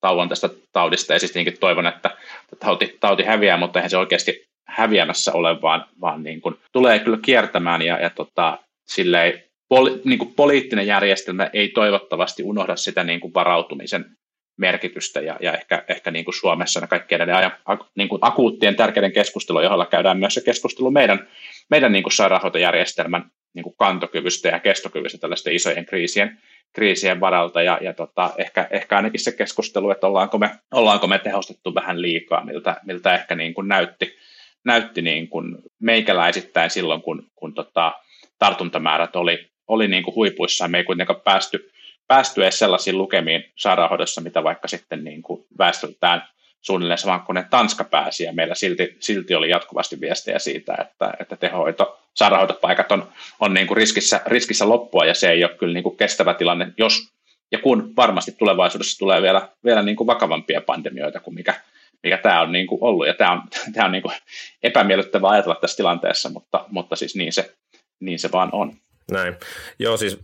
tauon 0.00 0.28
tästä 0.28 0.48
taudista, 0.72 1.12
ja 1.12 1.18
siis 1.18 1.34
toivon, 1.60 1.86
että 1.86 2.16
tauti, 2.58 2.96
tauti 3.00 3.22
häviää, 3.22 3.56
mutta 3.56 3.78
eihän 3.78 3.90
se 3.90 3.98
oikeasti 3.98 4.44
häviämässä 4.66 5.32
ole, 5.32 5.62
vaan, 5.62 5.86
vaan 6.00 6.22
niin 6.22 6.40
kuin, 6.40 6.54
tulee 6.72 6.98
kyllä 6.98 7.18
kiertämään, 7.22 7.82
ja, 7.82 8.00
ja 8.00 8.10
tota, 8.10 8.58
silleen, 8.86 9.44
poli, 9.68 10.00
niin 10.04 10.18
kuin 10.18 10.34
poliittinen 10.34 10.86
järjestelmä 10.86 11.50
ei 11.52 11.68
toivottavasti 11.68 12.42
unohda 12.42 12.76
sitä 12.76 13.04
niin 13.04 13.20
kuin 13.20 13.34
varautumisen 13.34 14.16
merkitystä 14.60 15.20
ja, 15.20 15.36
ja 15.40 15.52
ehkä, 15.52 15.84
ehkä 15.88 16.10
niin 16.10 16.24
kuin 16.24 16.34
Suomessa 16.34 16.80
ne 16.80 16.86
kaikkien 16.86 17.18
näiden 17.18 17.34
ajan, 17.34 17.52
niin 17.94 18.08
kuin 18.08 18.18
akuuttien 18.22 18.76
tärkeiden 18.76 19.12
keskustelujen, 19.12 19.68
joilla 19.68 19.86
käydään 19.86 20.18
myös 20.18 20.34
se 20.34 20.40
keskustelu 20.44 20.90
meidän, 20.90 21.28
meidän 21.70 21.92
niin 21.92 22.02
kuin 22.02 22.12
sairaanhoitojärjestelmän 22.12 23.30
niin 23.54 23.62
kuin 23.62 23.74
kantokyvystä 23.78 24.48
ja 24.48 24.60
kestokyvystä 24.60 25.18
tällaisten 25.18 25.54
isojen 25.54 25.86
kriisien, 25.86 26.38
kriisien 26.72 27.20
varalta 27.20 27.62
ja, 27.62 27.78
ja 27.80 27.92
tota, 27.92 28.30
ehkä, 28.38 28.68
ehkä 28.70 28.96
ainakin 28.96 29.20
se 29.20 29.32
keskustelu, 29.32 29.90
että 29.90 30.06
ollaanko 30.06 30.38
me, 30.38 30.50
ollaanko 30.72 31.06
me 31.06 31.18
tehostettu 31.18 31.74
vähän 31.74 32.02
liikaa, 32.02 32.44
miltä, 32.44 32.76
miltä 32.86 33.14
ehkä 33.14 33.34
niin 33.34 33.54
kuin 33.54 33.68
näytti, 33.68 34.16
näytti 34.64 35.02
niin 35.02 35.28
kuin 35.28 35.56
meikäläisittäin 35.78 36.70
silloin, 36.70 37.02
kun, 37.02 37.26
kun 37.36 37.54
tota, 37.54 37.92
tartuntamäärät 38.38 39.16
oli, 39.16 39.46
oli 39.68 39.88
niin 39.88 40.02
kuin 40.02 40.14
huipuissaan. 40.14 40.70
Me 40.70 40.78
ei 40.78 40.84
kuitenkaan 40.84 41.20
päästy, 41.20 41.70
päästy 42.10 42.42
edes 42.42 42.58
sellaisiin 42.58 42.98
lukemiin 42.98 43.44
sairaanhoidossa, 43.56 44.20
mitä 44.20 44.44
vaikka 44.44 44.68
sitten 44.68 45.04
niin 45.04 45.22
kuin 45.22 45.46
väestöltään 45.58 46.22
suunnilleen 46.60 46.98
sama 46.98 47.18
kuin 47.18 47.34
ne 47.34 47.46
Tanska 47.50 47.84
pääsi, 47.84 48.24
ja 48.24 48.32
meillä 48.32 48.54
silti, 48.54 48.96
silti 49.00 49.34
oli 49.34 49.50
jatkuvasti 49.50 50.00
viestejä 50.00 50.38
siitä, 50.38 50.76
että, 50.80 51.12
että 51.20 51.36
tehohoito, 51.36 51.98
sairaanhoitopaikat 52.14 52.92
on, 52.92 53.08
on 53.40 53.54
niin 53.54 53.66
kuin 53.66 53.76
riskissä, 53.76 54.20
riskissä 54.26 54.68
loppua, 54.68 55.04
ja 55.04 55.14
se 55.14 55.30
ei 55.30 55.44
ole 55.44 55.54
kyllä 55.54 55.72
niin 55.72 55.82
kuin 55.82 55.96
kestävä 55.96 56.34
tilanne, 56.34 56.72
jos 56.78 57.12
ja 57.52 57.58
kun 57.58 57.96
varmasti 57.96 58.32
tulevaisuudessa 58.32 58.98
tulee 58.98 59.22
vielä, 59.22 59.48
vielä 59.64 59.82
niin 59.82 59.96
kuin 59.96 60.06
vakavampia 60.06 60.60
pandemioita 60.60 61.20
kuin 61.20 61.34
mikä, 61.34 61.54
mikä 62.02 62.16
tämä 62.16 62.40
on 62.40 62.52
niin 62.52 62.66
kuin 62.66 62.82
ollut, 62.82 63.06
ja 63.06 63.14
tämä 63.14 63.32
on, 63.32 63.42
tämä 63.74 63.86
on 63.86 63.92
niin 63.92 64.02
kuin 64.02 64.14
epämiellyttävää 64.62 65.30
ajatella 65.30 65.54
tässä 65.60 65.76
tilanteessa, 65.76 66.30
mutta, 66.30 66.64
mutta 66.70 66.96
siis 66.96 67.16
niin 67.16 67.32
se, 67.32 67.54
niin 68.00 68.18
se 68.18 68.32
vaan 68.32 68.48
on. 68.52 68.76
Näin. 69.10 69.36
Joo, 69.78 69.96
siis 69.96 70.18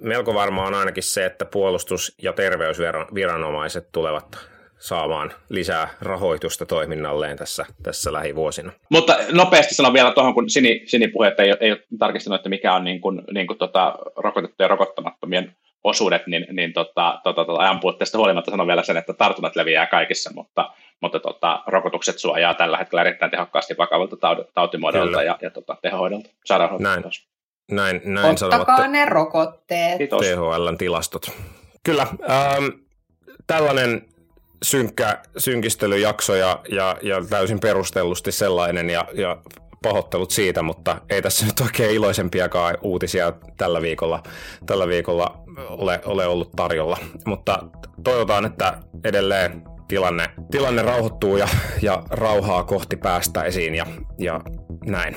melko 0.00 0.34
varmaan 0.34 0.66
on 0.66 0.80
ainakin 0.80 1.02
se, 1.02 1.26
että 1.26 1.44
puolustus- 1.44 2.14
ja 2.22 2.32
terveysviranomaiset 2.32 3.88
tulevat 3.92 4.38
saamaan 4.78 5.32
lisää 5.48 5.88
rahoitusta 6.00 6.66
toiminnalleen 6.66 7.36
tässä, 7.36 7.66
tässä 7.82 8.12
lähivuosina. 8.12 8.72
Mutta 8.90 9.16
nopeasti 9.32 9.74
sanon 9.74 9.92
vielä 9.92 10.10
tuohon, 10.10 10.34
kun 10.34 10.50
Sini, 10.50 10.82
Sini 10.86 11.08
puhe, 11.08 11.28
että 11.28 11.42
ei, 11.42 11.54
ei 11.60 11.70
ole 11.70 11.80
tarkistanut, 11.98 12.40
että 12.40 12.48
mikä 12.48 12.74
on 12.74 12.84
niin 12.84 13.00
kuin, 13.00 13.22
niin 13.30 13.46
kuin 13.46 13.58
tota, 13.58 13.94
rokotettujen 14.16 14.64
ja 14.64 14.68
rokottamattomien 14.68 15.56
osuudet, 15.84 16.26
niin, 16.26 16.46
niin 16.52 16.72
tota, 16.72 17.20
tota, 17.24 17.44
tota, 17.44 17.62
ajan 17.62 17.80
puutteesta 17.80 18.18
huolimatta 18.18 18.50
sanon 18.50 18.66
vielä 18.66 18.82
sen, 18.82 18.96
että 18.96 19.12
tartunnat 19.12 19.56
leviää 19.56 19.86
kaikissa, 19.86 20.30
mutta, 20.34 20.70
mutta 21.00 21.20
tota, 21.20 21.62
rokotukset 21.66 22.18
suojaa 22.18 22.54
tällä 22.54 22.78
hetkellä 22.78 23.00
erittäin 23.00 23.30
tehokkaasti 23.30 23.74
vakavalta 23.78 24.16
tautimuodolta 24.54 25.22
ja, 25.22 25.38
ja 25.42 25.50
tota, 25.50 25.76
tehohoidolta, 25.82 26.28
Näin. 26.82 27.02
Näin, 27.70 28.00
näin 28.04 28.30
Ottakaa 28.30 28.66
sanovat, 28.76 28.90
ne 28.90 29.04
rokotteet. 29.04 29.98
THLn 29.98 30.78
tilastot. 30.78 31.30
Kyllä, 31.84 32.06
ähm, 32.30 32.64
tällainen 33.46 34.06
synkkä 34.62 35.22
synkistelyjakso 35.38 36.34
ja, 36.34 36.60
ja, 36.68 36.96
ja 37.02 37.24
täysin 37.30 37.60
perustellusti 37.60 38.32
sellainen 38.32 38.90
ja, 38.90 39.04
ja 39.12 39.36
pahoittelut 39.82 40.30
siitä, 40.30 40.62
mutta 40.62 41.00
ei 41.10 41.22
tässä 41.22 41.46
nyt 41.46 41.60
oikein 41.60 41.90
iloisempiakaan 41.90 42.78
uutisia 42.82 43.32
tällä 43.56 43.82
viikolla, 43.82 44.22
tällä 44.66 44.88
viikolla 44.88 45.42
ole, 45.68 46.00
ole 46.04 46.26
ollut 46.26 46.50
tarjolla. 46.56 46.98
Mutta 47.26 47.58
toivotaan, 48.04 48.44
että 48.46 48.78
edelleen 49.04 49.62
tilanne, 49.88 50.30
tilanne 50.50 50.82
rauhoittuu 50.82 51.36
ja, 51.36 51.48
ja 51.82 52.02
rauhaa 52.10 52.64
kohti 52.64 52.96
päästä 52.96 53.42
esiin 53.42 53.74
ja, 53.74 53.86
ja 54.18 54.40
näin. 54.86 55.16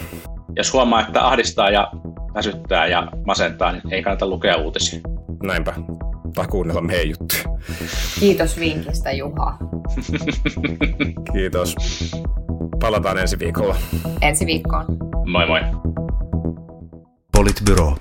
Jos 0.55 0.73
huomaa, 0.73 1.01
että 1.01 1.27
ahdistaa 1.27 1.69
ja 1.69 1.91
väsyttää 2.33 2.87
ja 2.87 3.07
masentaa, 3.25 3.71
niin 3.71 3.93
ei 3.93 4.03
kannata 4.03 4.27
lukea 4.27 4.55
uutisia. 4.55 4.99
Näinpä. 5.43 5.73
Tai 6.35 6.47
kuunnella 6.47 6.81
meidän 6.81 7.09
juttuja. 7.09 7.43
Kiitos 8.19 8.59
vinkistä, 8.59 9.11
Juha. 9.11 9.57
Kiitos. 11.33 11.75
Palataan 12.81 13.17
ensi 13.17 13.39
viikolla. 13.39 13.75
Ensi 14.21 14.45
viikkoon. 14.45 14.85
Moi 15.25 15.45
moi. 15.47 15.61
Politbyro. 17.31 17.95